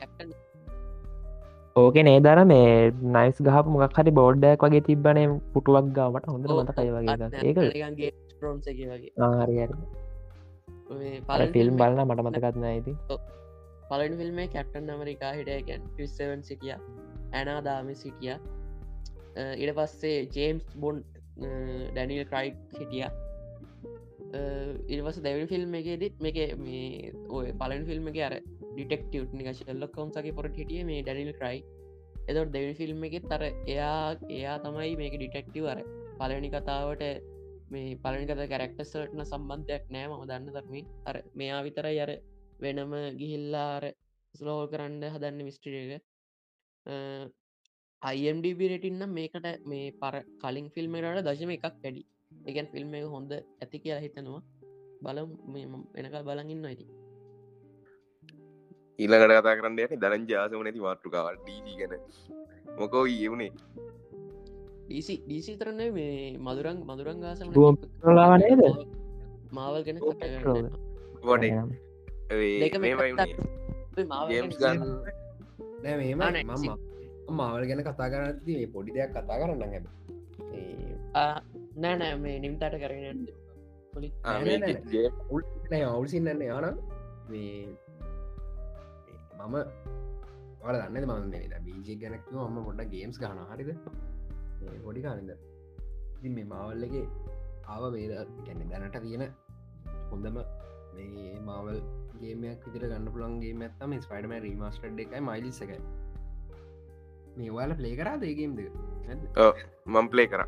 [0.00, 0.32] කැප්ටන්
[1.76, 6.26] ඕක නේ දර මේ නයිස් ගහ මොක් හරි බෝඩ්ඩක් වගේ තිබ්බනේ පුටුවක් ගාවට.
[6.26, 7.16] හොඳ මතකයි වගේ
[7.46, 7.58] ඒක
[11.26, 12.92] පල ෆිල්ම් බලන්න මට මතකත්න ඇති
[13.88, 16.74] පලන් ෆිල්ම් කැප්ටන් ඇමරිකා හිටයකැන් ටිස්සවන් සිටිය
[17.32, 18.36] ඇනා දාම සිටිය
[19.38, 21.02] ඉට පස්සේ ජේම්ස් බොන්්
[21.38, 23.08] ඩැනිල් ක්‍රයි් හිටිය.
[24.88, 28.34] ඉරිවස දැවල් ෆිල්ම් එකෙදත් මේක මේ ඔය පලන් ෆිල්ම් එක අර
[28.74, 31.62] ඩිටෙක්ටව නික ශල්ලක් කවන්සගේ පොට හිටිය මේ ඩැනිල් ක්‍රයි
[32.28, 35.80] එතොට දෙවල් ෆිල්ම් එකෙත් තර එයා එයා තමයි මේක ඩිටෙක්ටව අර
[36.18, 37.04] පලනි කතාවට
[37.70, 42.12] මේ පලනිකත කැරක්ටසටන සම්බන්ධයක් නෑ ම දන්න ධර්මි අර මෙයා විතරයි අර
[42.60, 43.84] වෙනම ගිහිල්ලාර
[44.34, 45.48] ස්ලෝල් කරන්න හදන්න
[48.02, 52.04] විස්ටිරක අයිම්ඩිබිරටින්න මේකට මේ පර කලින් ෆිල්ම්මට දශම එකක් වැඩි.
[52.46, 54.42] එකන් ෆිල්ම් එක හොඳ ඇති කියලා හිතනවා.
[55.02, 55.30] බලම්
[55.94, 56.86] එනකල් බලගන්න ඇති
[58.98, 62.00] ඊළඟට කතා කරන්න යට දරන් ජාසම නැති මාට්ටුකාවල් ඩී ගැන.
[62.78, 63.52] මොකෝ ඒවුණේ
[64.88, 67.48] ඩීසි තරන්න මේ මදුරං මදුරංගාසම
[68.04, 68.60] ලාවනේද
[69.52, 69.98] මාවල් ගැන
[71.22, 71.54] වඩ
[72.60, 72.74] දෙක
[74.30, 74.80] ජේම්ස් ගන්න.
[75.82, 76.87] නෑ, මම
[77.30, 79.86] මාවල් ගැන කතා කරනති පොඩි දෙයක් කතා කරන්න හැබ
[81.76, 83.20] නෑ නෑ මේ නිම්තට කරගෙන
[83.92, 84.74] පොලි නෑ, නෑ,
[85.70, 85.82] නෑ.
[85.86, 86.66] අවුල් සින්නන්න යාන
[89.40, 89.56] මම
[90.62, 91.30] වල දන්න මම
[91.66, 93.70] බීජ ගැනක්ව ම පොඩ ගේම්ස් ගන හරිද?
[94.84, 95.30] පොඩි කානද
[96.16, 97.04] ඉතින් මේ මාවල්ලගේ
[97.66, 98.12] ආව වේද
[98.46, 99.24] ගැන දැනට තියෙන
[100.10, 100.38] හොඳම
[100.94, 101.78] මේ මාවල්
[102.20, 105.78] ගේමයක් විදිර ගන්න පුළන්ගේ මැත්තම ස්පයිඩම රීමස්ටඩ් එකයි මයිලිස එකයි
[107.38, 108.58] මේ වාල පලේ කරා දේගේම්ද
[109.86, 110.42] මම් පලේ කර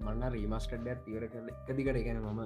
[0.00, 2.40] මන්න රීමස්ටඩ් තිවර එකදිකට ගැන මම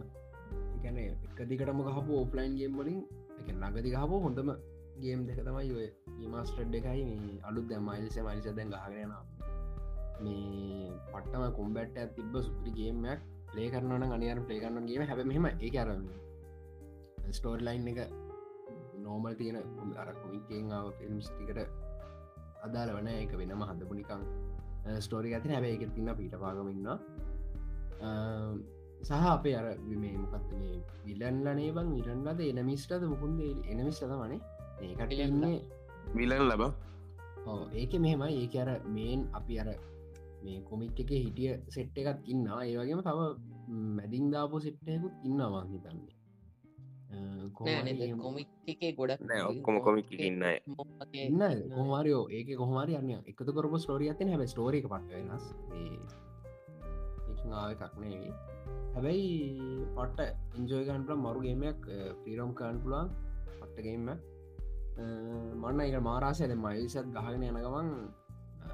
[0.76, 3.00] එකන එකදිකටම හපු ඕපලයින් ගේම් වලින්
[3.40, 4.50] එක නගති හපු හොඳම
[4.98, 9.14] ගේම් දෙක තමයි ඔය ඊමස්ටඩ් එකයි මේ අලුත් දැ මයිල්ස මලිස දැන් ගහගෙන
[10.20, 15.72] මේ පටම කොම්බැට් තිබ සුපරි ගේමයක් පලේ කරන අනියර පලේ කරන්න ගේම හැබ මෙම ඒ
[15.78, 16.04] අරන්න
[17.30, 18.00] ස්ටෝර් ලයින් එක
[19.02, 19.58] නෝමල් තියෙන
[19.96, 21.91] අර කොමිකෙන්ාව ෆිල්ම්ස් ටිකට
[22.62, 24.22] අදාල වන එක වෙනම හදපු නිකං
[25.00, 26.88] ස්ටෝරි ඇති හැබ එක තින්න පිට පාගමන්න
[29.02, 31.88] සහ අපේ අර මේ මොකත් මේ විලන්ලනේ බං?
[32.00, 34.40] ඉරන්ලද එනමිස්ටද මුකුන්ද එනමිස්ටද වනේ
[34.80, 35.58] ඒකට ඉන්නේ
[36.14, 36.62] විලන් ලබ
[37.74, 39.68] ඒක මෙහෙම ඒක අර මේන් අපි අර
[40.44, 43.28] මේ කොමික් එක හිටිය සෙට් එකත් ඉන්න ඒවගේම තව
[43.96, 46.14] මැදින් දාපු සෙට්ටයකුත් ඉන්නවා හිතන්නේ
[48.18, 50.42] කොමික් එකේ ගොඩක් නෑ ඔක්කොම කොමික් ඉන්න
[51.18, 55.44] ඉන්න කොහමාරයෝ ඒක කොහමාරය යන්න එකතු කරපු ස්ටෝරිය ඇතින හැබ ස්ටෝර එක පට වෙනස්
[57.74, 58.32] එකක්නේවී
[58.94, 59.28] හැබැයි
[59.96, 61.80] පට්ට ඉන්ජෝයගන්ට මරුගේමයක්
[62.24, 63.04] පිරම් කාන් පුලා
[63.60, 64.08] පට්ටගේම
[65.56, 67.94] මන්න එක මාරාසයද මයිසත් ගහගෙන යන ගමන්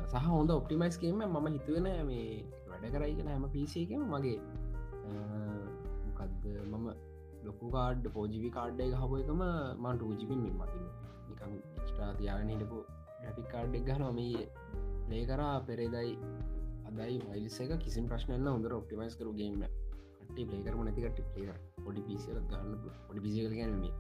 [0.07, 4.39] සහ හොඳ ඔප්ටිමයිස්කේම මම හිතුවෙන මේ වැඩ කරයිගෙන හැම පිසිකම මගේ
[6.07, 7.08] මොකක්ද මම
[7.49, 9.43] ලොකු කාඩ් පෝජිවි කාඩ්ඩය හපු එකම
[9.83, 10.85] මන්ට ූජිපින් මෙ මතින
[11.29, 11.55] නිකම්
[11.89, 12.79] ස්ටා තියාගෙන හිටපු
[13.23, 14.45] ්‍රෆික් කාඩ්ඩක් ගහන මේ
[15.11, 16.13] ලේ කරා පෙරේදයි
[16.89, 19.59] අදයි වයිල්ස එක කිසි ප්‍රශ්නයන්න හොඳර ඔප්ටිමයිස් කරු ගේම
[20.29, 22.73] ට පලේ කරම නැතිකට පලේ පොඩි පිසිල ගන්න
[23.07, 23.99] පොඩි පිසිකල ගැනීම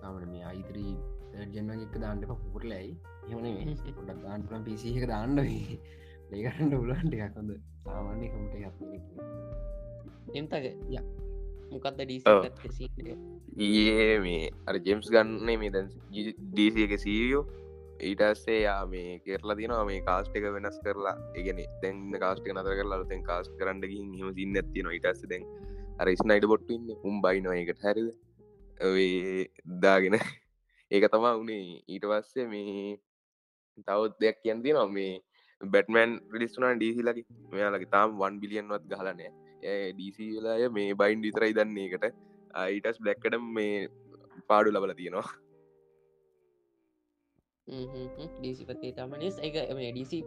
[0.00, 0.94] සාමන මේ අයිතරී
[1.50, 2.88] ජන්න එක දාන්නට පුරලයි
[3.28, 5.36] එමන පොඩ දාන්න පුලන් පිසි එක දාන්න.
[6.32, 7.52] ලේකරන්න උලන්ට එකක් හොඳ.
[7.84, 8.54] සාමාන්‍ය කමට
[10.34, 10.98] එම්තක ය
[11.72, 11.98] මොකක්ද.
[12.02, 15.90] ඩීසි ඒ මේ අර ජෙම්ස් ගන්න මේ දැන්
[16.46, 17.44] ඩීසි එක සීරියෝ
[18.00, 23.04] ඊටස්සේ යා මේ කෙරලා තිනවා මේ කාස්ට එක වෙනස් කරලා ඒගෙන දැන් කාස්ට නතර කරලා
[23.04, 25.44] තැන් කාස්ට කරන්නගින් හම සින්න ඇතින ඉටස්ස දැන්
[26.00, 28.08] අර ස්නයිඩ බොට්ටන්න උම් බයි නොයකට හැරිද
[29.82, 30.18] දාගෙන
[30.90, 32.96] ඒක තමා උනේ ඊට පස්සේ මේ
[33.86, 35.12] තවත් දෙයක් කියන්ති නවා මේ
[35.60, 39.30] බැටමන් රිලිස්තුනා ඩීසි ලකි මෙයාලගේ තාම් වන් බිලියන්වත් ගහලනෑ
[39.62, 42.06] ඩීසිලාය මේ බයින්් විතරයි දන්නේ එකට
[42.56, 43.88] අයිටස් බ්ලැක්කට මේ
[44.48, 45.28] පාඩු ලබල තියෙනවා.
[48.34, 50.18] ඩීසිපතේ තමනස් එක මේ ඩීසි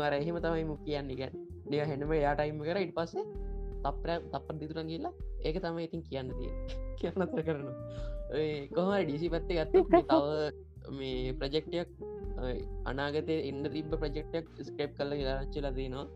[0.00, 1.10] අර එහෙම තමයි මු කියන්න.
[1.10, 1.32] එක
[1.66, 2.78] ඩිය හෙනම යාටයිම කර.
[2.78, 3.24] ඉට පස්සේ
[3.82, 6.50] තප්‍ර තප්ප දිතුරන් කියලා ඒක තම ඉතින් කියන්න තිය
[7.00, 7.76] කියන්න තර කරනවා.
[8.70, 10.24] කොහම ඩීසි පත්තේ ගත්ත තව
[10.90, 11.88] මේ ප්‍රජෙක්ටයක්
[12.90, 16.06] අනාගතය ඉන්න තිබ ප්‍රජෙක්ටක් ස්ක්‍රප් කල ලාච්චිල දනවා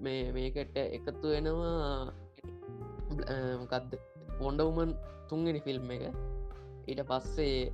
[0.00, 2.12] මේ මේකට එකතු වෙනවා
[3.60, 3.92] මොකක්ද
[4.38, 4.90] පොන්ඩවුමන්
[5.28, 6.04] තුන්ගෙන ෆිල්ම් එක.
[6.88, 7.70] ඊට පස්සේ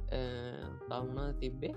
[0.89, 1.75] තවුණ තිබ්බේ?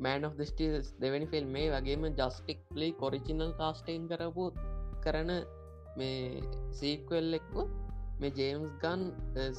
[0.00, 4.44] මෑන් of ස්ටස් දෙවැනි ෆිල්ම් මේ වගේම ජස්ටික් ලි කොරිචිනල් කාස්ටයින් කරපු
[5.04, 5.32] කරන
[5.98, 6.42] මේ
[6.78, 7.56] සීක්වල් එක්ව
[8.20, 9.02] මේ ජේම්ස් ගන්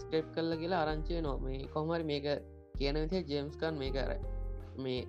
[0.02, 2.28] ස්ක්‍රප් කල්ල කියලා ආරංචය නො මේ කොහමරි මේක
[2.80, 4.12] කියන විදිහ ජේම්ස්කන් මේ කර
[4.78, 5.00] මේ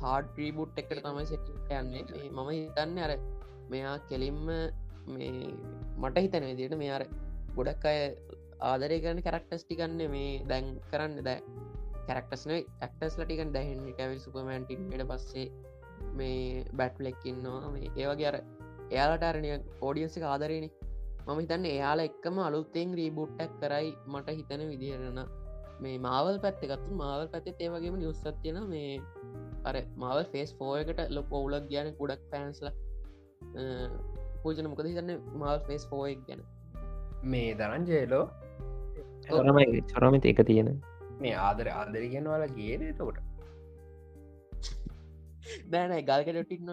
[0.00, 2.02] හාඩ ප්‍රීබුට් එකට තමයි සිට යන්නේ.
[2.30, 3.12] මම හිතන්න අර
[3.70, 4.42] මෙයා කෙලින්ම
[5.08, 5.30] මේ
[5.98, 7.04] මට හිතන විදිට මේ අර
[7.56, 8.00] ගොඩක් අය
[8.62, 11.38] ආදරය කරන කැරක්ටස් ටිකන්න මේ දැන් කරන්න දැ
[12.08, 15.46] කැරක්ටස්න ඇක්ටස් ලටිකන් දැහෙන් කැවිල් සුපමෑන්ටින් ට පස්සේ
[16.18, 18.38] මේ බැට්ලෙක්කින්නවා මේ ඒවගේ අර
[18.90, 19.50] එයාලට අරණය
[19.80, 20.68] ඕඩියන්සි ආදරයනි
[21.26, 25.20] මම හිතන්න එයාලා එක්කම අලුත්තෙන් රීබුට්ටක් කරයි මට හිතන විදිහරන
[25.80, 28.92] මේ මාවල් පැත්තකත්තු මාවල් පැත්තේ ඒවගේම නිවස්සත්තියෙන මේ
[29.64, 32.68] අර මාවල් ෆේස් ෆෝයකට ලොක ඔවුලක් ගැන ගොඩක් පැන්ස්ල
[34.42, 36.42] පූජන මොකද හිතන්න මාල් ෆේස් ෆෝයක් ගැන?
[37.24, 38.24] මේ දරංජයලෝ
[39.26, 40.70] චොරමයි චොරමත එක තියෙන.
[41.20, 43.18] මේ ආදර ආදර ගෙනවාල ගේන තකොට
[45.70, 46.72] බෑනයි ගල්කටටින්න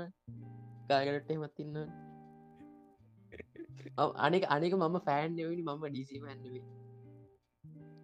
[0.89, 1.75] ගල්කටට මත්තින්න
[4.25, 6.63] අනික අනික මම ෆෑන් නෙවනි මම ඩීසිම ඇන්නුවේ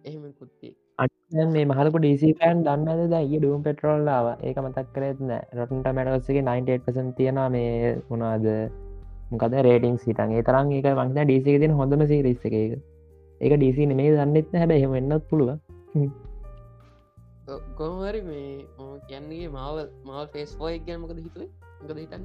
[0.04, 5.86] එහෙම කුත්තේ අන්න මේ මහලක ඩීසි පෑන් දන්නද දැයි ඩුම් පෙටරෝල්ලාව ඒක මතක් කරෙත්න රොටන්ට
[5.90, 8.46] මැටවස්සගේ 98% තියෙන මේ මොනාද
[9.30, 13.54] මොකද රේටිං සිටන් ඒ තරන් ඒක වංද ඩීසි තින හොඳම සිරිස්ස එක ඒක.
[13.54, 15.50] ඩීසි නෙමේ දන්නෙත්න හැබ එහෙම එන්නත් පුළුව
[17.76, 18.50] කොහමරි මේ
[19.08, 21.50] කියන්නේ මාවල් මාල් ෆේස් ෝයක් ගැනමකද හිතුවේ?
[21.82, 22.24] ගද හිතන්න?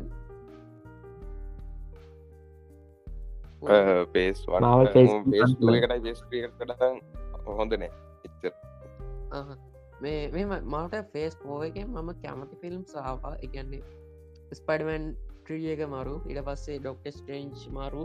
[4.13, 4.43] පේස්
[6.57, 6.99] කටන්
[7.51, 8.53] හොඳනෑ එච්චර.
[10.03, 13.33] මේ මෙම මට ෆේස් පෝ එක මම කැමති ෆිල්ම් සාවා.
[13.45, 13.83] එකන්නේ
[14.59, 15.07] ස්පඩමන්
[15.39, 16.15] ට්‍රිය එක මරු.
[16.31, 18.03] ඉට පස්සේ ඩොක්ට ස්ටේන්ච් මරු.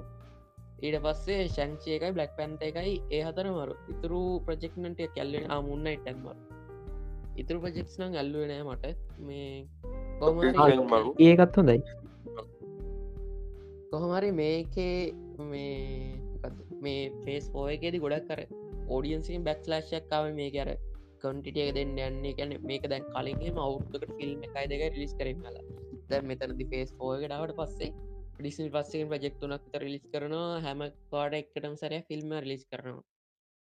[0.84, 3.74] ඊට පස්සේ ශංචය එකයි බ්ලක් පැන්ත එකයි ඒ හතර මරු.
[3.94, 6.38] ඉතුරු ප්‍රජෙක්නට කැල්ලෙන ආමුන්න ඉටන්මර
[7.40, 8.84] ඉතුරු ප්‍රජෙක්ස් නං ඇල්ලුවනෑ මට.
[9.26, 9.68] මේ
[11.28, 11.78] ඒකත් හොඳයි.
[13.90, 14.96] කොහොමරි මේකේ
[15.52, 16.20] මේ
[16.84, 18.40] මේ ෆේස් පෝයකෙද ගොඩක් කර
[18.90, 20.70] ඕඩියන්සින් බැක් ලාශයක්කාව මේ කර
[21.22, 22.34] කොන්ටිටිය දෙන්න යන්නේ.
[22.34, 25.56] කැන මේක දැන් කලින්ගේ මවු්කට ෆිල්ම් එකයි දෙක රිලිස් කරමල
[26.10, 27.90] දැ මෙතනදි ෆේස් පෝයකටාවට පස්සේ
[28.38, 30.60] ඩිසිල් පස්සේ ප්‍රජෙක්තුනක් රිලිස් කරනවා.
[30.66, 33.06] හැම කාඩ එක්ටම සැරය ෆිල්ම් රිලිස් කරනවා.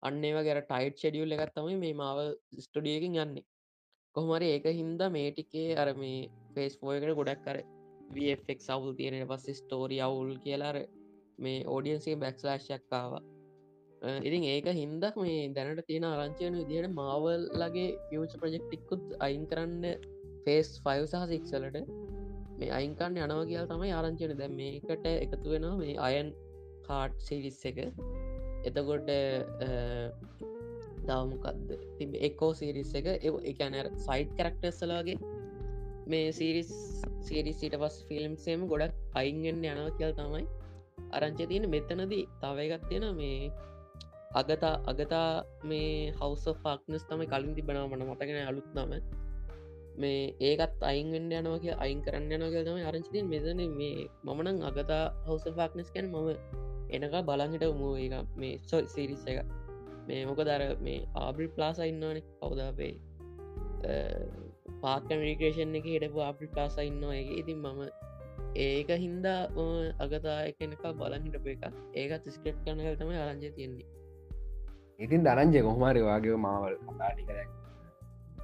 [0.02, 2.20] අන්නේවා ගැර ටයිට් ෂඩියුල් එකත් තමයි මේ මාව
[2.64, 3.46] ස්ටඩියකින් යන්නේ.
[4.14, 6.20] කොහමරි ඒක හින්ද මේටිකේ අර මේ
[6.54, 7.58] ෆේස් පෝයකට ගොඩක් කර
[8.14, 10.78] වෆෙක් සවුල් තියෙනට පස්සේ ස්ටෝරි අවුල් කියලාර
[11.38, 13.12] මේ ඕඩියන්සේ බැක්ස්ලාශයක්කාව
[14.02, 19.84] ඉතින් ඒක හින්දක් මේ දැනට තියෙන ආරංචයන විදිහට මාවල්ලගේ ෆියච ප්‍රජෙක්්ටික්කුත් අයින් කරන්න
[20.44, 21.76] ෆේස් ෆයිව සහ සික්සලට
[22.58, 26.32] මේ අයින්කන්න යනව කියල් තමයි ආරංචයන දැ මේකට එකතු වෙනවා මේ අයන්
[26.86, 27.78] කාට් සිරිස් එක.
[28.64, 29.12] එතකොට
[31.04, 33.06] දවමකක්ද තිබ එක්කෝ සිරිස් එක.
[33.44, 35.18] එකන සයිට් කරක්ටර්සලාගේ
[36.06, 36.72] මේ සිරිස්
[37.22, 40.46] සිරිසිට පස් ෆිල්ම්සේම ගොඩක් අයින්ගෙන් යනව කියල් තමයි
[41.12, 43.50] අරංචය තියෙන මෙතනදී තවයගත් තියෙන මේ
[44.30, 48.92] අගතා අගතා මේ හවස ෆක්නස් තමයි කලින් තිබෙනව මන මතගෙන අලුත් නම.
[49.98, 55.90] මේ ඒකත් අයින්ෙන්ට යනවක අයින් කරන්න යනක තම අරංචිතින් මෙදන මේ මමනං අගතා හවස ෆක්නස්
[55.94, 56.28] කැන මම
[56.96, 59.42] එනක බලංහිට උමූ එක මේ සො සිරිස් එක.
[60.08, 62.22] මේ මොක දර මේ ආබ්‍රි ප්ලාස ඉන්නවනෙ.
[62.40, 62.94] කවුදාපේ
[64.82, 67.80] පාක මිකේෂන් එක හිටපු අපි ප්ලාස ඉන්නවා එක ඉතින් මම
[68.64, 69.40] ඒක හින්දා
[70.04, 71.62] අගතා එකනක බලහිටප එක
[71.94, 73.88] ඒකත් ස්කට් කනක තමයි ආරංජය තියෙන්නේ.
[75.00, 77.38] ඉතින් දරංජය කොහමරි වගේ මාවල් කතාටි කර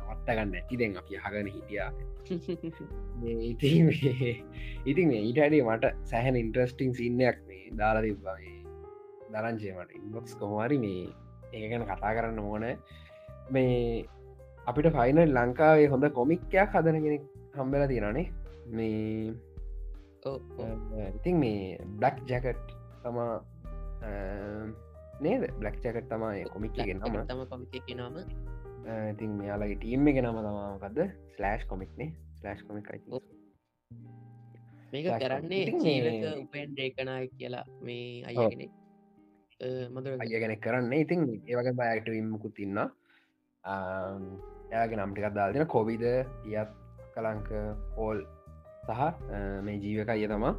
[0.06, 1.90] නවත්තගන්න ඇති දෙෙන් අපි හගන හිටියා.
[3.50, 3.70] ඉති
[4.90, 8.36] ඉතින් ඊටඩේ මට සැහන ඉන්ට්‍රස්ටිං සින්නයක් මේ දාලා තිබ්බා.
[9.32, 11.02] දරංචය මට ඉන්බොක්ස් කොහමරි මේ
[11.52, 12.64] ඒගැන කතා කරන්න ඕන.
[13.50, 14.06] මේ
[14.66, 17.26] අපිට ෆයිනල් ලංකාවේ හොඳ කොමික්කයක් හදනගෙන
[17.56, 18.26] හම්බල තියෙනනේ
[18.76, 19.34] මේ
[21.16, 23.34] ඉතින් මේ බ්ලක් ජැකට් තමා
[25.24, 25.42] නේද?
[25.60, 27.16] බ්ලක් ජැකට් තමයි කොමික් ගෙන නම.
[27.30, 28.16] තම කොමික නම.
[29.12, 30.98] ඉතින් මෙයාලගේ ටීම් එක නම තමාකක්ද
[31.36, 32.10] ස්ලෑෂ් කොමික්නේ
[32.40, 32.86] ස්ලෑෂ් කොමික්
[34.92, 38.62] මේක කරන්නේ චීලක උපෙන් රේකනාය කියලා මේ අයගෙන
[39.94, 40.92] මදුර අය ගැන කරන්න.
[41.04, 42.78] ඉතින් ඒවගේ බයක්ටවීමකුත් තින්න
[44.70, 46.04] එයාගේ නම්ටිකක් දාල්තින කොවිද
[46.44, 46.70] පියත්
[47.16, 47.48] කලංක
[47.98, 48.18] හෝල්
[48.86, 49.00] සහ
[49.66, 50.54] මේ ජීවක අය තමා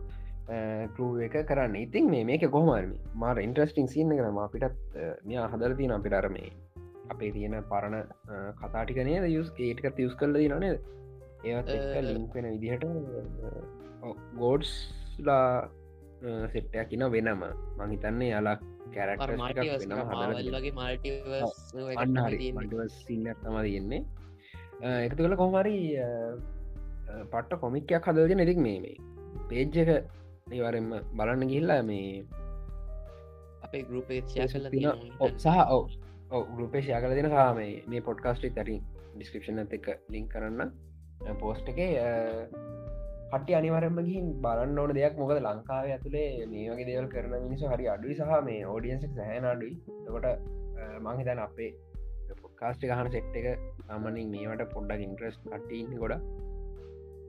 [0.95, 1.75] කලූ එක කරන්න.
[1.77, 4.77] ඉතින් මේ මේක කොහමරම මාර ඉන්ට්‍රස්ටිං සින්න කරම අපිටත්
[5.25, 6.51] මෙයා හදර තින අපිටර මේ
[7.09, 7.97] අපේ තියෙන පරණ
[8.61, 10.63] කතාටිකනය යුස් ඒටකත් යුස් කල්ල දිනන
[11.43, 12.85] ඒත් අ, ලින්ක් වෙන විදිහට
[14.37, 15.69] ගෝඩ්ස්ලා
[16.47, 17.43] සෙට්ටයක් කින වෙනම.
[17.79, 18.57] මහිතන්නේ යාලා
[21.97, 22.51] අන්න හරි.
[22.53, 24.01] මඩුව සින්න තම තියෙන්නේ.
[25.05, 25.75] එකතු කළ කොහමරි
[27.31, 28.95] පට්ට කොමික්කයක් හදගෙන එතික් මේ මේ
[29.49, 29.91] පේජ්ජක
[30.49, 32.25] නිවරෙන්ම බලන්න ගිල්ලා මේ
[33.65, 34.67] අපේ ගරුපේ ෂය කල
[35.35, 35.57] සහ
[36.31, 37.59] ඔව ගරුපේෂය කල දෙන සාම
[37.91, 38.81] මේ පොඩ්කාස්ටි තැරින්
[39.15, 40.71] ඩිස්කපෂන් ඇත එක ලිින් කරන්න.
[41.41, 41.79] පෝස්ට එක
[43.31, 45.17] කටි අනිවරම ගිහින් බලන්න ඕන දෙයක්.
[45.21, 49.75] මොකද ලංකාව ඇතුළේ මේ වගේ දේවල් කරන මිනිස හරි අඩුයි සහ මේ ෝඩියන්සක් සහන අඩුයි.
[50.05, 50.27] තකොට
[51.05, 51.71] මංහිතන් අපේ
[52.43, 53.47] පොඩ්කාස්ටි ගහන සෙට් එක
[53.95, 56.15] අමනින් මේවට පොඩ්ඩක් ඉන්ට්‍රස් කටඉන්න ගොඩ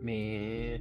[0.07, 0.81] මේ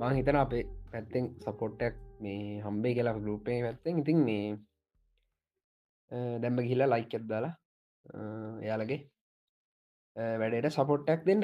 [0.00, 4.44] මං හිතන අපේ පැත්තෙන් සපොට්ටක් මේ හම්බේ කියලා ගරුපේ පැත්තෙන් ඉතින් මේ
[6.42, 7.54] දැම්ම ගිල්ලා ලයික් ඇත් දාලා
[8.64, 9.00] එයාලගේ
[10.40, 11.42] වැඩට සපොට්ටක් දෙන්න.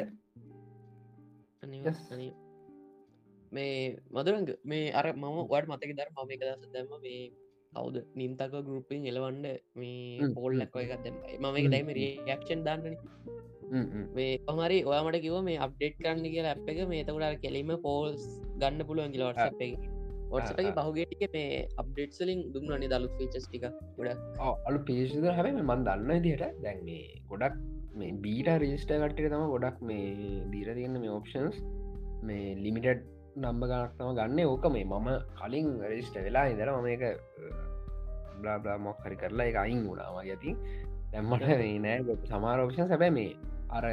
[3.53, 3.77] මේ
[4.15, 7.23] මදුරංග මේ අර මම වට මතක දර මම එක දස දැම මේ
[7.73, 9.47] කවුද නින්තක ගරුපින් එලවන්ඩ
[9.81, 10.53] මේ පෝල්.
[10.61, 11.89] ලක්ව එකක් දැම මම එක දැම.
[11.99, 12.97] රියක්ෂන් දාන්නන.
[14.17, 18.23] මේ පමරි ඔයාමට කිව මේ අප්ඩේට් කරන්න කියලා අප් එක මේ තකට කෙලීම පෝල්ස්
[18.63, 19.89] ගන්න පුළුවන් කියල වටස එක.
[20.33, 20.85] වටසටගේ ආ.
[20.87, 23.67] පහුගේටික මේ අප්ඩේට්සලින් දුන්න අනි දලු ෆීචස් ටික
[23.99, 24.25] ගොඩක්?
[24.69, 27.61] අලු පිසිද හැබ මන් දන්න දිට දැන් මේ ගොඩක්
[28.01, 31.63] මේ බීට රිස්ට කට්ට තම ගොඩක් මේ දීර තියන්න මේ ඔප්ෂන්ස්
[32.31, 33.07] මේ ලිමිටඩ්
[33.39, 34.39] නම්බ ගනක්තම ගන්න.
[34.53, 35.09] ඕක මේ මම
[35.41, 37.03] කලින් රෙස්ට වෙලා ඉදර මම එක
[38.43, 40.55] බ්ලාබ්ලා මොක් හරි කරලා එක අයින් වුණාම ඇති.
[41.13, 41.45] දැම්මට
[41.85, 43.31] නෑ සමාර ඔප්ෂන් සැබෑ මේ
[43.77, 43.85] අර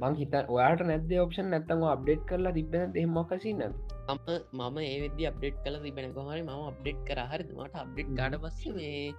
[0.00, 3.62] මං හිත ඔයාට නැද ඔප්ෂන් නැත්තම අප්ඩේට් කරලා තිබෙන දෙහෙමක්කසින්න
[4.08, 4.30] මම
[4.60, 7.18] මම ඒ වෙදදි අප්ඩේට් කල තිබෙන කොහරි ම අප්ඩේට් කර.
[7.32, 9.14] හරි මට අප්ඩේට් ගඩ පස්ස මේ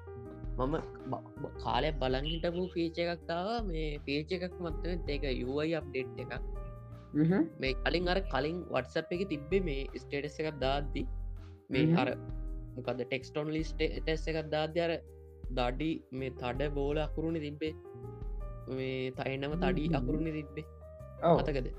[0.57, 0.75] මම
[1.63, 6.33] කාලය බලංහිටපු ෆීච එකක්තාව මේ පේච එකක් මත්ව ඒක යුවයි අප්ඩේට් එකක්.
[7.61, 11.03] මේ කලින් අර කලින් වටසප් එක තිබ්බේ මේ ස්ටේටස් එකක් දාද්දි.
[11.69, 11.97] මේ හ්ම්.
[12.01, 12.07] අර
[12.77, 14.93] මොකද ටෙක්ස්ටොන් ලිස්ට ටෙස් එකක් දාද්‍ය අර
[15.59, 17.73] දඩි මේ තඩ බෝල අකුරුණ තිබ්බේ.
[18.77, 19.85] මේ තයිනම තඩි.
[19.99, 20.65] අකුරුණ තිබ්බේ.
[21.31, 21.69] අතකද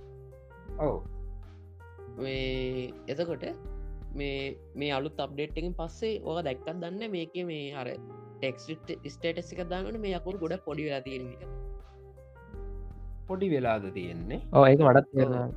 [0.79, 0.95] ඔව
[2.19, 3.45] එතකොට
[4.15, 7.89] මේ මේ අලුත් අප්ඩේට්ටකින් පස්සේ ඕක දැක්කත් දන්න මේක මේ අර
[8.39, 11.43] ටෙක්ස්ට ස්ටේටස් එක දාගන මේ අකුරු ගොඩ පොඩි වෙලා තියෙන එක.
[13.29, 14.41] පොඩි වෙලාද තියෙන්නේ?
[14.53, 15.49] ඕ ඒක වඩත් තේරෙනවා.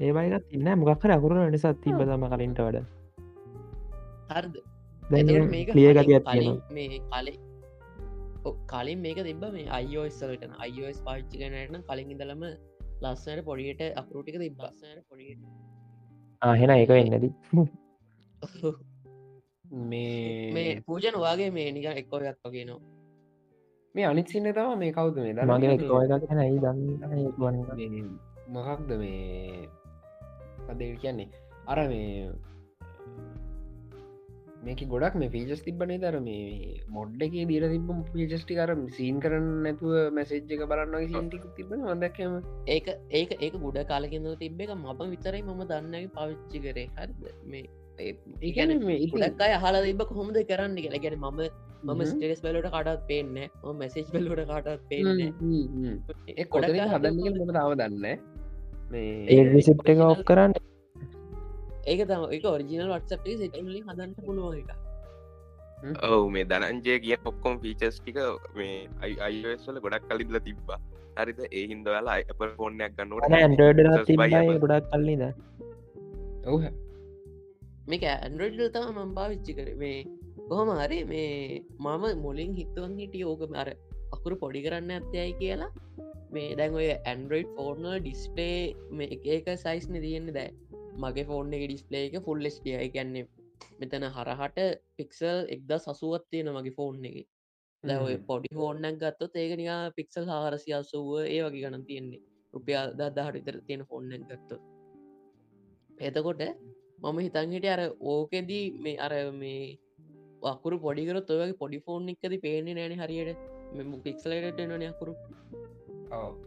[0.00, 2.84] ඒ වයිකත් ඉන්න මොකක්කර අකුරු නිසා තිබ තම කලින්ට වඩ?
[4.30, 4.54] හරද?
[5.02, 6.54] දැන් එතකොට මේක ලිය තියෙනවා.
[6.70, 7.40] මේ කලින්
[8.44, 12.46] ඔව්, කලින් මේක තිබ මේ අයිෝස්සලටන අයිෝස් පාච්චි කනටන කලින් ඉඳලම
[13.02, 15.40] ලස්සනට පොඩියට අපරෝටික තිබ්බස්සන පොඩියට
[16.44, 17.32] ආහෙන ඒක වෙන්නදී.
[19.84, 22.82] මේ මේ පූජන වගේ මේ නික එක්කෝ එකක් වගේනවා
[23.94, 25.32] මේ අනිත්සින්න තම මේ කවුද මේ?
[25.44, 25.68] මගේ
[26.38, 28.02] ඇයි දන්න ගුවන් මේ
[28.48, 29.68] මොකක්ද මේ?
[30.68, 31.28] අද කියන්නේ
[31.66, 32.30] අර මේ
[34.64, 39.48] මේක ගොඩක් මේ පීජස් තිබනේ දර මේ මොඩ්ඩ එක දීර තිබ පිජස්ටි කර සීන් කරන්න
[39.64, 42.36] නැතුව මැසේජ් එක බලන්න සිටික තිබන වදක්කම
[42.68, 46.86] ඒක ඒක ඒක ගොඩ කාලකින්න තිබ්බ එක මම විතරයි මම දන්නගේ පවිච්චි කරේ.
[46.96, 47.22] හරිද?
[47.46, 47.64] මේ
[48.42, 48.98] ඒගැන මේ
[49.42, 51.02] අය හලා තිබ කොහොමද කරන්න කියලා.
[51.02, 51.40] ගැන මම
[51.84, 52.04] මම.
[52.06, 55.06] ස්ටේස් බලට කාටත් පේන්න ම මැසේජ් බල්ලට කාටත් පේන්න
[56.50, 58.16] කොතන හදන්නක මම තාව දන්න ඒ
[58.90, 60.56] මේ රිසිප් එක ඔෆ් කරන්න
[61.86, 64.70] ඒක තම එක ඔරිජිනල් වටසප් සිටලින් හදන්ට පුළුවන් එක
[65.84, 68.18] ඔවු මේ දනන්ජය කිය ඔක්කොම් ෆීචස් ටික
[68.56, 68.76] මේ
[69.26, 70.78] අයිවල ගොඩක් කලින්ල තිබ්බා.
[71.18, 75.24] හරිද ඒ හින්ද වෙලා අප ෆෝර්නයක් ගන්නට ගොඩක් කල්ලිද
[76.46, 76.62] ඔව්.
[77.86, 79.68] මේක ඇන්ඩරෝඩ් තම මම් භාවිච්චි කර.
[79.76, 79.98] මේ
[80.48, 83.68] කොහොම හරි මේ මම මුලින් හිතුවන් හිටිය ඕක අර
[84.12, 85.72] අකුරු පොඩි කරන්න ඇත්තයයි කියලා.
[86.32, 88.60] මේ දැන් ඔය ඇන්ඩරෝයිඩ් ෆෝර්නල් ඩිස්පලේ
[88.90, 90.50] මේ එක එක සයිස්න තියෙන්නේ දැ
[90.96, 93.24] මගේ ෆෝර්න් එක ඩිස්පලේ එක ෆුල් ස්ටිය කියන්නේ
[93.80, 94.58] මෙතන හරහට
[94.96, 97.16] පික්සල් එක්ද සසුවත් තියෙන මගේ ෆෝන් එක.
[97.84, 102.22] දැ පොඩි ෆෝර්නක් ගත්තොත් ඒක නිකා පික්සල් හාරසි අසුව ඒ වගේ ගණන් තියෙන්නේ.
[102.54, 104.62] රුපියල් දදාහට විතර තියෙන ෆෝර්නක් ගත්තොත්.
[106.00, 106.42] එතකොට
[107.02, 109.78] මම හිතන්හිට අර ඕකෙදී මේ අර මේ
[110.42, 113.40] වකුරු පොඩිකරත් ඔයගේ පොඩි ෆෝන් එකද පේන්නේ නෑන හරියට.
[113.74, 115.14] මෙම පික්සලට නොන අකුරු.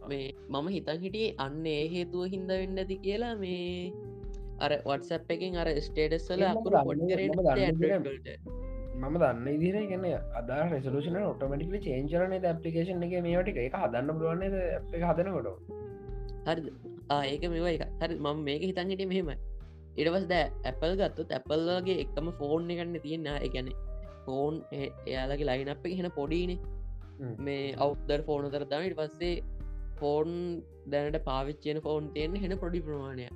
[0.08, 3.92] මේ මම හිතන් හිටියේ අන්න ඒ හේතුව හින්ද වෙන්න ඇති කියලා මේ
[4.58, 6.52] අර වටසැප් එකින් අර ස්ටේටස්වල ඒ
[9.00, 15.02] මම දන්නේ- ඉදිර ගැන අදා රෙසලූෂන ඔටමටිකල චේන්චරන ඇපලිකේෂන් එක මේට එක හදන්න පුළුවන් එක
[15.02, 15.48] හදනකොට?
[16.46, 16.66] හරිද?
[17.10, 19.30] ආ, ඒක මෙවා එක හරි මම මේක හිතන්හිට මෙහෙම
[19.96, 20.34] ඉඩවස් ද
[20.64, 23.72] ඇපල් ගත්තුත් ඇපල්ලගේ එක්කම ෆෝන් එකන්න තියෙන එකැනෙ
[24.26, 24.54] ෆෝන්
[25.06, 26.52] එයාලගේ ලයින අප හෙන පොඩින.
[27.40, 29.34] මේ අවුදර් ෆෝන තර තමට පස්සේ
[29.96, 30.30] ෆෝන්
[30.86, 33.26] දැනට පාවිච්චයන ෆෝන් තියෙන හෙන පොඩි ප්‍රමාණය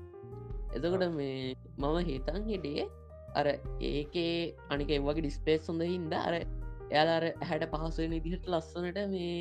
[0.72, 2.86] එතකොට මේ මම හිතන් හිටියේ
[3.34, 3.46] අර
[3.82, 4.34] ඒකේ
[4.70, 9.36] අනික එවගේ ඩිස්පේස් හොඳ හින්ද අර එයාලාර හැට පහසුවෙන ඉදිහට ලස්සනට මේ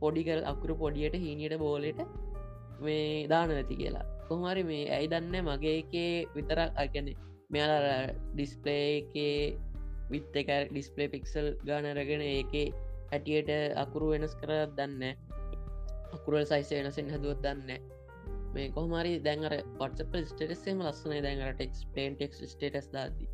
[0.00, 2.00] පොඩිකර අකුරු පොඩියට හීනියට බෝලට
[2.80, 4.06] මේ දාන ඇති කියලා.
[4.28, 7.08] කොහමරි මේ ඇයි දන්න මගේ එකේ විතරක් අගැන
[7.50, 7.86] මෙයාල
[8.32, 9.36] ඩිස්පලේ එකේ
[10.10, 12.66] විත් එක ඩිස්පලේ පික්සල් ගානරගෙන ඒකේ
[13.10, 15.02] හැටියට අකුරු වෙනස් කර දන්න
[16.12, 17.70] අකුරල් සයිස වෙනසෙන් හැදුවත් දන්න
[18.54, 23.28] මේ කොහමරි දැන්ර පොට්සප ස්ටේටස්සේම ලස්සන දැන්ර ටෙක්ස් පේන්ටෙක් ස්ටේටස් දාදී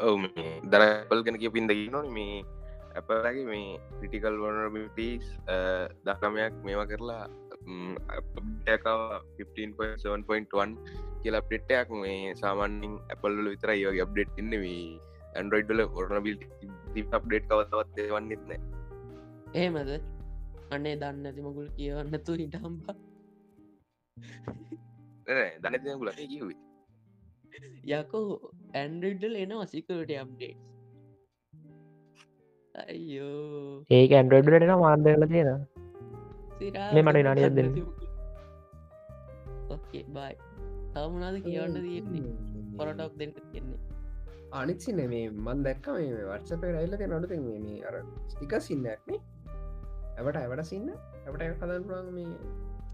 [0.00, 0.24] ඔව
[0.72, 2.42] දරපල් ගැන කිය පින්දකි නොන මේ
[2.94, 5.28] ඇපලගේ මේ ක්‍රටිකල් වනබිටස්
[6.06, 7.28] දක්කමයක් මේවා කරලා
[8.66, 10.76] 15.7.1
[11.22, 14.98] කියලා පෙට්ටයක් මේ සාමාන්‍යින් ඇපල්ල විතර ඒවගේ අප්ඩේට් ඉන්නවී
[15.36, 16.36] ඇන්ඩරෝයිඩ්ල ඔරනබිල්
[17.18, 18.52] අප්ඩේට් කවතවත් වන්නෙත්න
[19.54, 19.90] ඒමද
[20.74, 23.11] අන්නේ දන්න ඇතිමකුල් කියවන්නතු හිට හම්පා
[25.62, 26.58] දනති ගුල කිවේ
[27.92, 28.26] යකෝ
[28.74, 30.58] ඇන්ඩඩල් එන වසිකට අප්ඩේට්
[32.74, 33.84] අයියෝ.
[33.90, 35.50] ඒක ඇන්ඩරෝඩ්ලට එන මාන්දල තියෙන
[36.94, 37.70] මේ මට විනාඩියක් දෙන්න.
[39.70, 40.34] ඕකේ බයි
[40.94, 42.36] තවමනාද කියවන්න තියෙන්නේ?
[42.78, 43.80] පොරටක් දෙන්න කියන්නේ
[44.52, 47.94] අනිත්සින මේ මන් දැක්ක මේ වර්සපේ රයිල්ලක නොඩත මේ අර
[48.28, 49.20] ස්ටික සින්නක්නේ
[50.16, 52.32] ඇවට ඇවට සින්න ඇට කදන් පුරන් මේ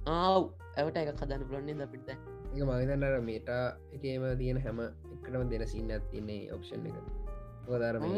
[0.09, 0.43] ආව්
[0.77, 2.21] ඇවට එක කදන්න පුලන්නේ ද පිට එක
[2.61, 3.49] මගතන්නර මේට
[3.95, 6.97] එකේම තියෙන හැම එකටම දෙන සින්න ඇතින්නේ ඔප්ෂන් එක.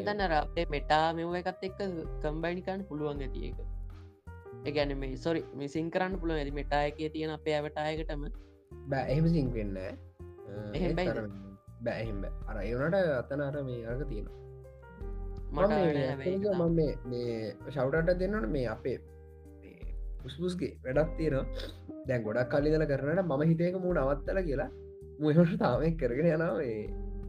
[0.05, 1.81] තන්න අපේ මෙටා මෙව එකත් එක්ක
[2.23, 3.59] කම්බයිනිකන්න පුළුවන් ඇති එක
[4.67, 8.27] ඒගැන මේ සොරි මිසින් කරන්න පුළුව ඇති මෙටා එක තියෙන අපේ ඇවටායකටම
[8.91, 9.79] බෑ එහෙම සිංවෙන්න
[10.75, 11.19] එහෙම බැයිද?
[11.81, 14.29] බෑහෙම අර ඒවනට අතන අර මේ අරක තියෙන
[15.53, 15.73] මට
[16.55, 16.63] ම
[17.11, 17.33] මේ
[17.69, 18.99] ශව්ටට දෙන්නට මේ අපේ
[20.25, 21.47] පුස්පුස්ගේ වැඩක් තියෙනවා.
[22.09, 24.71] දැන් ගොඩක් කල්ලිදල කරනට මම හිතේක මූ නවත්තල කියලා
[25.23, 26.59] මුහට තාමක් කරගෙන යනාව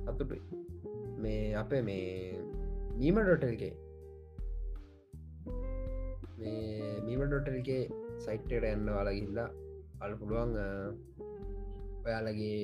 [0.10, 0.42] අතුටුයි.
[1.24, 2.06] මේ අපේ මේ
[3.00, 3.74] මීම ඩොටල්ගේ
[6.40, 7.82] මේ මීම ඩොටල්ගේ
[8.26, 9.50] සයිට්ට එන්න වාලගිල්ලා
[10.04, 10.54] අල් පුළුවන්
[12.06, 12.62] ඔයාලගේ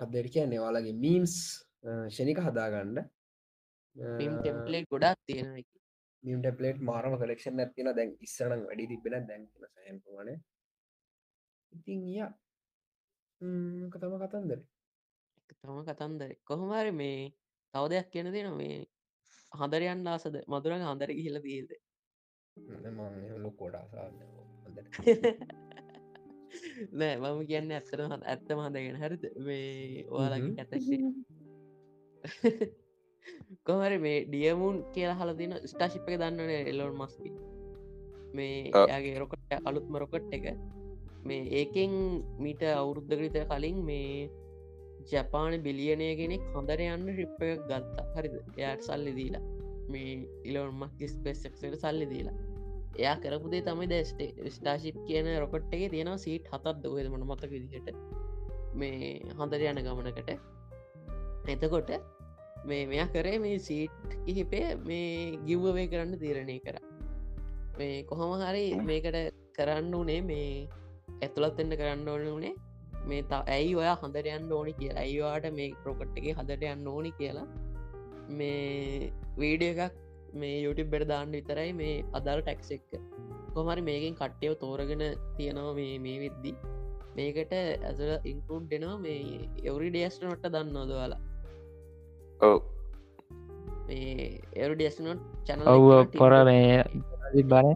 [0.00, 0.62] කදර කියන්නේ?
[0.64, 1.34] වාලගේ මීම්ස්
[2.14, 2.98] ෂණික හදාගණ්ඩ
[4.18, 5.48] ටෙම්පලේ ගොඩක් තියෙන
[6.24, 10.28] මියට පලේට් මාරම කලෙක්ෂන් ඇතින දැන් ඉස්සරන වැඩි තිබෙන දැන් සහපුවාන
[11.72, 12.26] ඉතින් ය.
[13.90, 14.60] කතම කතන්දර.
[15.52, 16.30] තම කතන්දර.
[16.44, 17.32] කොහොමර මේ
[17.74, 18.76] තව දෙයක් කියන දෙන මේ
[19.52, 20.36] හදරයන් ආසද?
[20.46, 21.70] මදුරන් හඳර කියල දීද
[23.38, 23.84] ලොකෝඩා
[26.92, 27.16] නෑ.
[27.16, 29.24] මම කියන්න ඇත්තර ඇත්තම හඳගෙන හරිද?
[29.38, 31.00] මේ ඔයාලගේ ඇතසේ
[33.66, 37.32] කොහර මේ ඩියමුන් කියලා හල දින ස්ටාශිප් එක දන්නන එලොන් මස්කි
[38.34, 38.70] මේ.
[38.92, 40.46] යාගේ රොකට අලුත්ම රොකට් එක.
[41.24, 41.92] මේ ඒකෙන්
[42.44, 44.30] මීට අවුරුද්ධකරිත කලින් මේ
[45.10, 48.06] ජපාන බිලියනය කෙනෙක් හොඳර යන්න රිප්ප එකක් ගත්තා.
[48.16, 48.34] හරිද?
[48.60, 49.44] එයාට සල්ලි දීලා.
[49.92, 50.16] මේ
[50.48, 52.36] ඉලොන් මක්කිස් පෙස්සක්ට සල්ලි දීලා.
[52.98, 57.94] එයා කරපුදේ තමයි දැස්ටේ ස්ටාශිප් කියන රොකට් එක තියෙනවා සීට් හතත් දවද මන මතක විදිහට.
[58.74, 60.30] මේ හොඳර යන ගමනකට.
[61.54, 61.90] එතකොට
[62.64, 66.76] මේ මෙයා කරේ මේ සීට් කිහිපේ මේ ගිව්වවේ කරන්න තීරණය කර.
[67.78, 69.18] මේ කොහොම හරි මේකට
[69.56, 70.46] කරන්න වනේ මේ
[71.22, 72.54] ඇතුළත් එන්න කරන්න ඕන වනේ
[73.08, 75.02] මේ තා ඇයි ඔයා හඳරයන්න ඕනි කියලා.
[75.04, 77.46] ඇයිවාට මේ ප්‍රොකට්ගේ හදට යන්න ඕනි කියලා.
[78.38, 79.98] මේ වීඩිය එකක්
[80.42, 82.92] මේ යුටි බෙඩ දාන්න විතරයි මේ අදාල් ටැක්ස් එක්ක
[83.56, 85.04] කොමරි මේකින් කට්ටයව තෝරගෙන
[85.38, 86.54] තියෙනවා මේ මේ විද්දි.
[87.16, 89.20] මේකට ඇතුල ඉන්කරුන්් දෙනවා මේ
[89.70, 91.22] එවරි ඩේස්ට නොට දන්න දවාලා
[92.42, 92.58] ඔව.
[93.86, 94.26] මේ
[94.56, 95.88] එවරු ඩෙස්නොට් චැනල ඔව්
[96.18, 96.82] පොර මේ
[97.52, 97.68] බන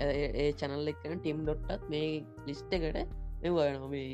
[0.00, 2.08] ඒ චැනල් එක්කන ටිම් ඩොට්ටත් මේ
[2.46, 2.98] ලිස්ට එකට
[3.42, 4.08] මෙවයන මේ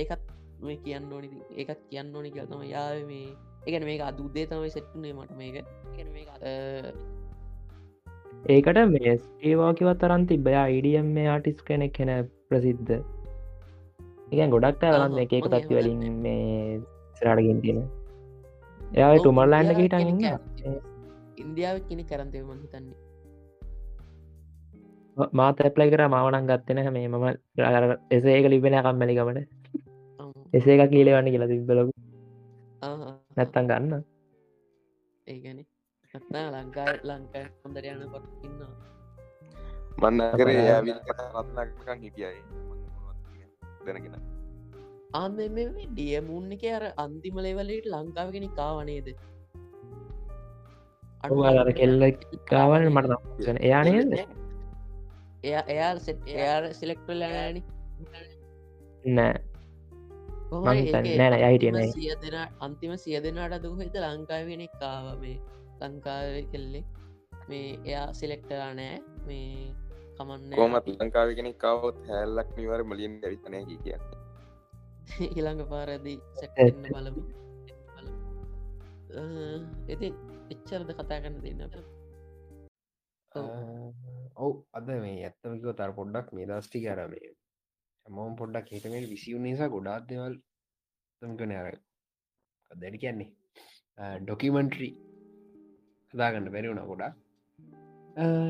[0.00, 0.26] ඒකත්
[0.62, 3.32] මේ කියන්න ඕනි ඒකත් කියන්න ඕනි කියතම යාව මේ.
[3.66, 5.56] එකන මේක අදුදේ තමයි සෙට්ටුනේ මට මේක.
[5.94, 6.52] එකන මේක අ,
[8.48, 9.12] ඒකට මේ
[9.50, 12.10] ඒවාකිවත් තරන් තිබය අයිඩියම් මේ ආටිස් කෙනෙක් කෙන
[12.48, 12.94] ප්‍රසිද්ධ.
[14.32, 16.02] එක ගොඩක් ආහා, එක එක මගේ තත්ති වලින්.
[16.24, 16.80] මේ
[17.22, 17.80] සිරාටගින් තියෙන.
[18.98, 19.70] එයා ඔව්, ටුමල්ලන්ඩ
[21.42, 22.98] ඉන්දියාවේ කෙනෙ කරන්තය මං හිතන්නේ.
[25.32, 27.26] මාත ඇප්ලයි කර මවනන් ගත්තන මේ මම
[28.16, 29.38] එසේක ලිබෙන කම්මැලිකමට
[30.52, 31.88] එසේ එක කියලවන්න කියලා තිබ්බලක.
[33.36, 34.04] නැත්තන් ගන්න.
[35.26, 35.58] ඒගැන
[36.14, 38.72] නත්තා ලංකායි ලංකායි හොඳර යන කොට ඉන්නවා.
[40.02, 42.40] මන්න කරේ රත්නකන් හිටියයි
[43.86, 44.14] දැනගෙන
[45.14, 49.08] ආම මේ ඩියමුන්න එක අර අන්තිම ලෙවලට ලංකාව කෙනෙ කාවනේද
[51.22, 52.02] අර කෙල්ල
[52.46, 54.12] කාවන මට එයා නේද?
[55.42, 57.62] එයා එයා සෙට් එයාර සිලෙක්ටල් ෑන.
[59.08, 59.36] නෑ.
[61.12, 61.86] නෑ එයා.
[61.92, 65.38] සිය දෙෙන අන්තිම සිය දෙනාට දුහ හිත ලංකාවෙනෙක් කාව මේ
[65.82, 66.82] ලංකාව කෙල්ලෙ?
[67.48, 69.70] මේ එයා සිලෙක්ටලා නෑ මේ
[70.18, 73.96] කමන්න කොමත් ලංකාව කෙනෙක් කවත් හැල්ලක් නිවර මලින් ඇවිතනය කිය
[75.26, 77.22] ඊළඟ පාරදී සැටන්න බලමු.
[79.88, 80.14] ඉතින්
[80.52, 81.62] එච්චරද කතා කරන්න දෙන්න
[84.36, 84.54] ඔව්.
[84.72, 87.32] අද මේ ඇත්තමකිව තර පොඩ්ඩක් මේ දස්ටි කරමේ
[88.06, 90.36] හැමෝම් පොඩ්ඩක් හිටමට විසිවු නිසා ගොඩාත් දෙවල්
[91.22, 91.76] තමකන අර
[92.70, 93.30] දැඩි කියන්නේ?
[94.22, 94.94] ඩොකිමන්ට්‍රී
[96.14, 97.12] හදාගන්න බැරිවුණ ගොඩා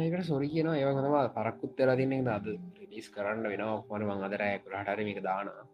[0.05, 0.79] ඒකට සොරි කියනවා.
[0.79, 2.47] ඒව හතවා පරක්කුත් වෙලා තින්නේ අද
[2.81, 3.79] රිලිස් කරන්න වෙනවා.
[3.91, 5.72] මන මං අදරෑකුට හටරමික දානවා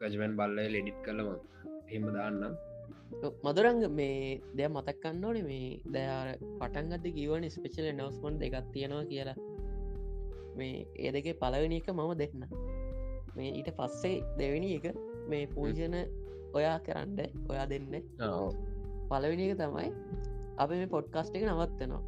[0.00, 1.28] ගජමන් බල්ල ලෙඩිත් කලම
[1.88, 2.54] එහෙම දාන්නම්.
[3.44, 6.28] මදුරංග මේ දෙය මතක්කන්න ඕනේ මේ දයාර
[6.60, 9.38] පටන්ගත කිවන ස්පෙචල නවස්මන් දෙකත් තියෙනවා කියලා.
[10.58, 12.44] මේ ඒ දෙක පලවෙනි එක මම දෙන්න.
[13.36, 14.86] මේ ඊට පස්සේ දෙවෙනි එක
[15.30, 15.96] මේ පූජන
[16.58, 17.18] ඔයා කරන්න
[17.50, 17.92] ඔයා දෙන්න.
[19.10, 19.90] පලවෙනි එක තමයි
[20.62, 22.02] අපි මේ පොඩ්කාස්ට එක නවත්තනවා.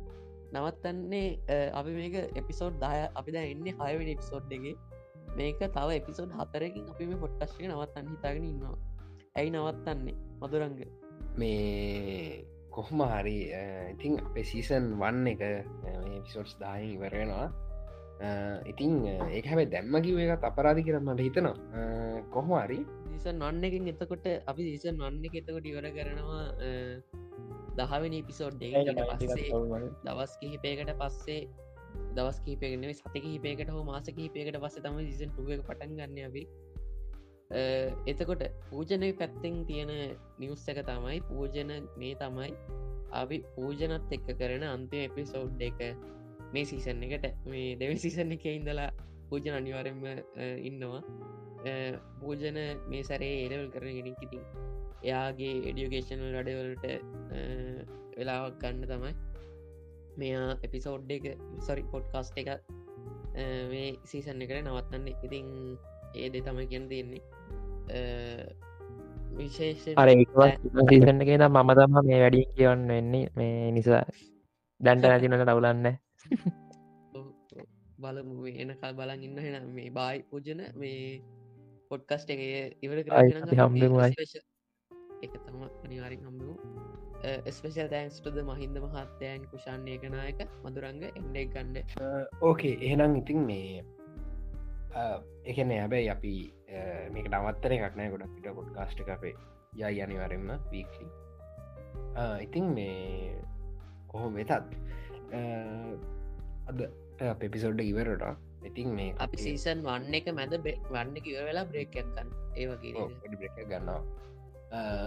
[0.54, 1.28] නවත්තන්නේ
[1.72, 4.64] අපි මේක එපිසෝඩ් දාය අපි ද එන්න හයවෙනි එපිසෝඩ් එක
[5.36, 8.76] මේක තව එපිසෝඩ් හතරකින් අපි මේ පොඩ්කාස්ටක නවත්තන්න හිතාගෙන ඉන්නවා.
[9.36, 10.16] ඇයි නවත්තන්නේ?
[10.40, 10.80] මදුරංග.
[11.38, 13.36] මේ කොහොම හරි
[13.92, 15.42] ඉතිං අපේ සීසන් වන්න එක
[16.24, 17.46] පිසෝට්ස් දාහින් ඉවරෙනවා
[18.64, 21.56] ඉතිං ඒ හැබයි දැම්ම කිව එකත් අපරාධි කරන්නට හිතනවා.
[22.34, 22.78] කොහොම හරි.
[23.08, 26.44] සීසන් වන්න එකින් එතකොට අපි සීසන් වන්න එක එතකොට ඉවර කරනවා
[27.78, 28.62] දහවෙනි පිසෝඩ්
[29.00, 29.50] පස්සේ
[30.04, 31.40] දවස් කිහිපයකට පස්සේ
[32.16, 36.44] දවස් කීපයගෙන සති කිහිපයකට හෝ මාස කිහිපයකට පස්ස තම සිසන් ටුව පටන් ගන්න අපි.
[38.06, 39.92] එතකොට පූජනය පැත්තෙන් තියෙන
[40.38, 42.50] නිවස් එක තමයි පූජන මේ තමයි
[43.12, 45.80] අපි පූජනත් එක්ක කරන අන්තිම එපිසෝඩ් එක.
[46.52, 48.90] මේ සීසන් එකට මේ දෙව සිසන් එක ඉඳලා
[49.28, 50.04] පූජන අනිවාරෙන්ම
[50.68, 51.02] ඉන්නවා.
[52.20, 54.40] පූජන මේ සරේ ඒරවල් කරන ගෙනකිති
[55.02, 56.84] එයාගේ එඩියුකේෂනල් රඩවලට
[58.16, 59.12] වෙලාවක් ගන්න තමයි.
[60.20, 61.24] මෙයා එපිසෝඩ් එක
[61.66, 62.48] සොරි පොඩ්කාස්ට එක
[63.70, 65.06] මේ සීසන් එකට නවත්තන්න.
[65.26, 65.46] ඉතින්
[66.14, 67.22] ඒ දෙ තමයි කියන්න තියෙන්නේ
[69.32, 70.08] විශේෂ අර
[70.90, 73.26] සීසන්න කියෙන මම තම මේ වැඩිය කියවන්න වෙන්නේ.
[73.36, 74.04] මේ නිසා
[74.80, 75.86] දැන්ට නැතිනට නවලන්න.
[77.98, 78.46] බලමු.
[78.46, 81.22] එන කල් බලන් ඉන්න හෙන මේ බායි පූජන මේ
[81.90, 82.42] පොඩ්කස්ට එක
[82.80, 83.08] ඉවර එක
[85.46, 86.54] තම අනිවාරි හම්බමු
[87.22, 93.84] ස්පේෂල් තෑන්ස්ටද මහින්ද මහත්තයන් කුෂාන්නේ කනායක මදුරංග එන්ඩෙක් ගණ්ඩ ඕකේ එහෙනම් ඉතින් මේ
[95.44, 96.34] එකන ඇබැයි අපි
[97.14, 99.34] මේක නවත්තර එකක්නෑ ගොඩක් පිට පොඩ් කාස්ට අපේ
[99.74, 101.08] යයි අනිවරෙන්ම වීක්ලි
[102.40, 103.36] ඉතින් මේ
[104.08, 104.50] කොහොම වෙතත්
[106.68, 106.82] අද
[107.38, 108.26] පෙපිසෝඩ්ඩ ඉවරට
[108.64, 114.02] ඉතින් මේ අපි සීසන් වන්න එක මැද වන්න කිව වෙලා බ්‍රේක්කක්කන්න ඒ වගේ බ්‍රේක ගන්නවා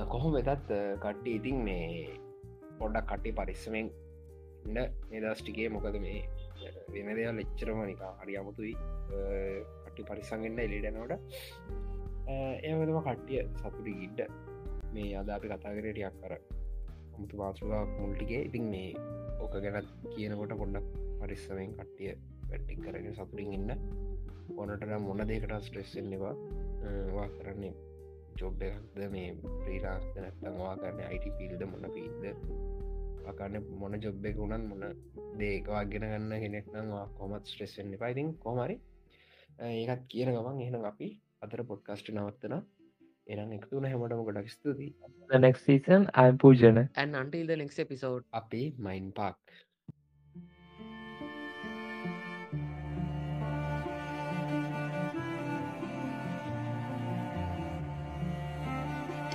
[0.10, 0.50] කොහොම වෙතත්
[1.02, 2.10] කට්ටි ඉතින් මේ
[2.80, 3.88] පොඩ්ඩක් කට්ටි පරිස්සමෙන්
[4.66, 4.78] ඉන්න
[5.12, 6.20] නිදස්ටිගේ මොකද මේ
[6.94, 8.76] වෙන දෙයක් ලෙච්චරම නිකා හරි අමුතුයි.
[9.86, 11.14] කට්ටි පරිසංගන්න එලිඩනෝට
[12.64, 14.30] ඒවදම කට්ටිය සතුටි ගිඩ්ඩ
[14.94, 16.38] මේ අද අපි කතාකරටයක් කර
[17.16, 18.94] අමුතු පාසුකා මුල්ටිගේ ඉතින් මේ
[19.42, 22.14] ඕක ගැනත් කියනකොට පොඩ්ඩක් පරිස්සමෙන් කට්ටිය
[22.50, 23.72] වැට්ටි කරගෙන සතුරින් ඉන්න.
[24.54, 26.36] ඕනට මොන දෙකට ස්ට්‍රෙස්සෙන්නවා
[27.16, 27.95] වා කරන්නේ?
[28.36, 29.04] ජොබ් එකක්ද?
[29.10, 29.28] මේ
[29.58, 32.24] ප්‍රීලාස්ත නැත්තවා කරන්න අයිට පිල්ද මොන පිල්ද
[33.26, 34.84] අකන්න මොන ජොබ් එක වුණන් මොන
[35.40, 38.78] දේකවා ගෙන ගන්න කෙනෙක්නවා කොමත් ස්ට්‍රෙස්සෙන්න්න පයිතින් කොමරි
[39.68, 41.10] ඒකත් කියන ගමන් එහෙන අපි
[41.42, 42.56] අතර පොඩ්කාස්ට නවත්තන
[43.28, 44.90] එනම් එකතුන හැමටම ගොඩක් ස්තුති
[45.40, 49.56] නෙක්සීසන් අය පූජන and until the next episode අපේ Mind Park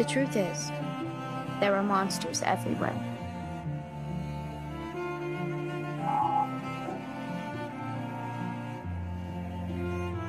[0.01, 0.73] The truth is,
[1.61, 2.99] there are monsters everywhere.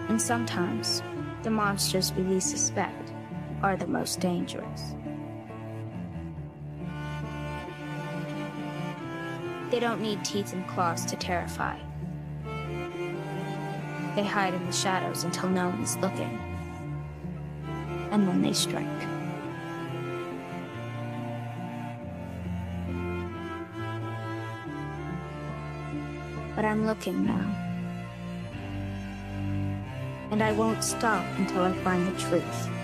[0.10, 1.02] And sometimes,
[1.44, 3.14] the monsters we least suspect
[3.64, 4.94] are the most dangerous.
[9.70, 11.80] They don't need teeth and claws to terrify.
[14.18, 16.38] They hide in the shadows until no one is looking.
[18.12, 19.11] And then they strike.
[26.62, 27.44] But I'm looking now.
[30.30, 32.81] And I won't stop until I find the truth.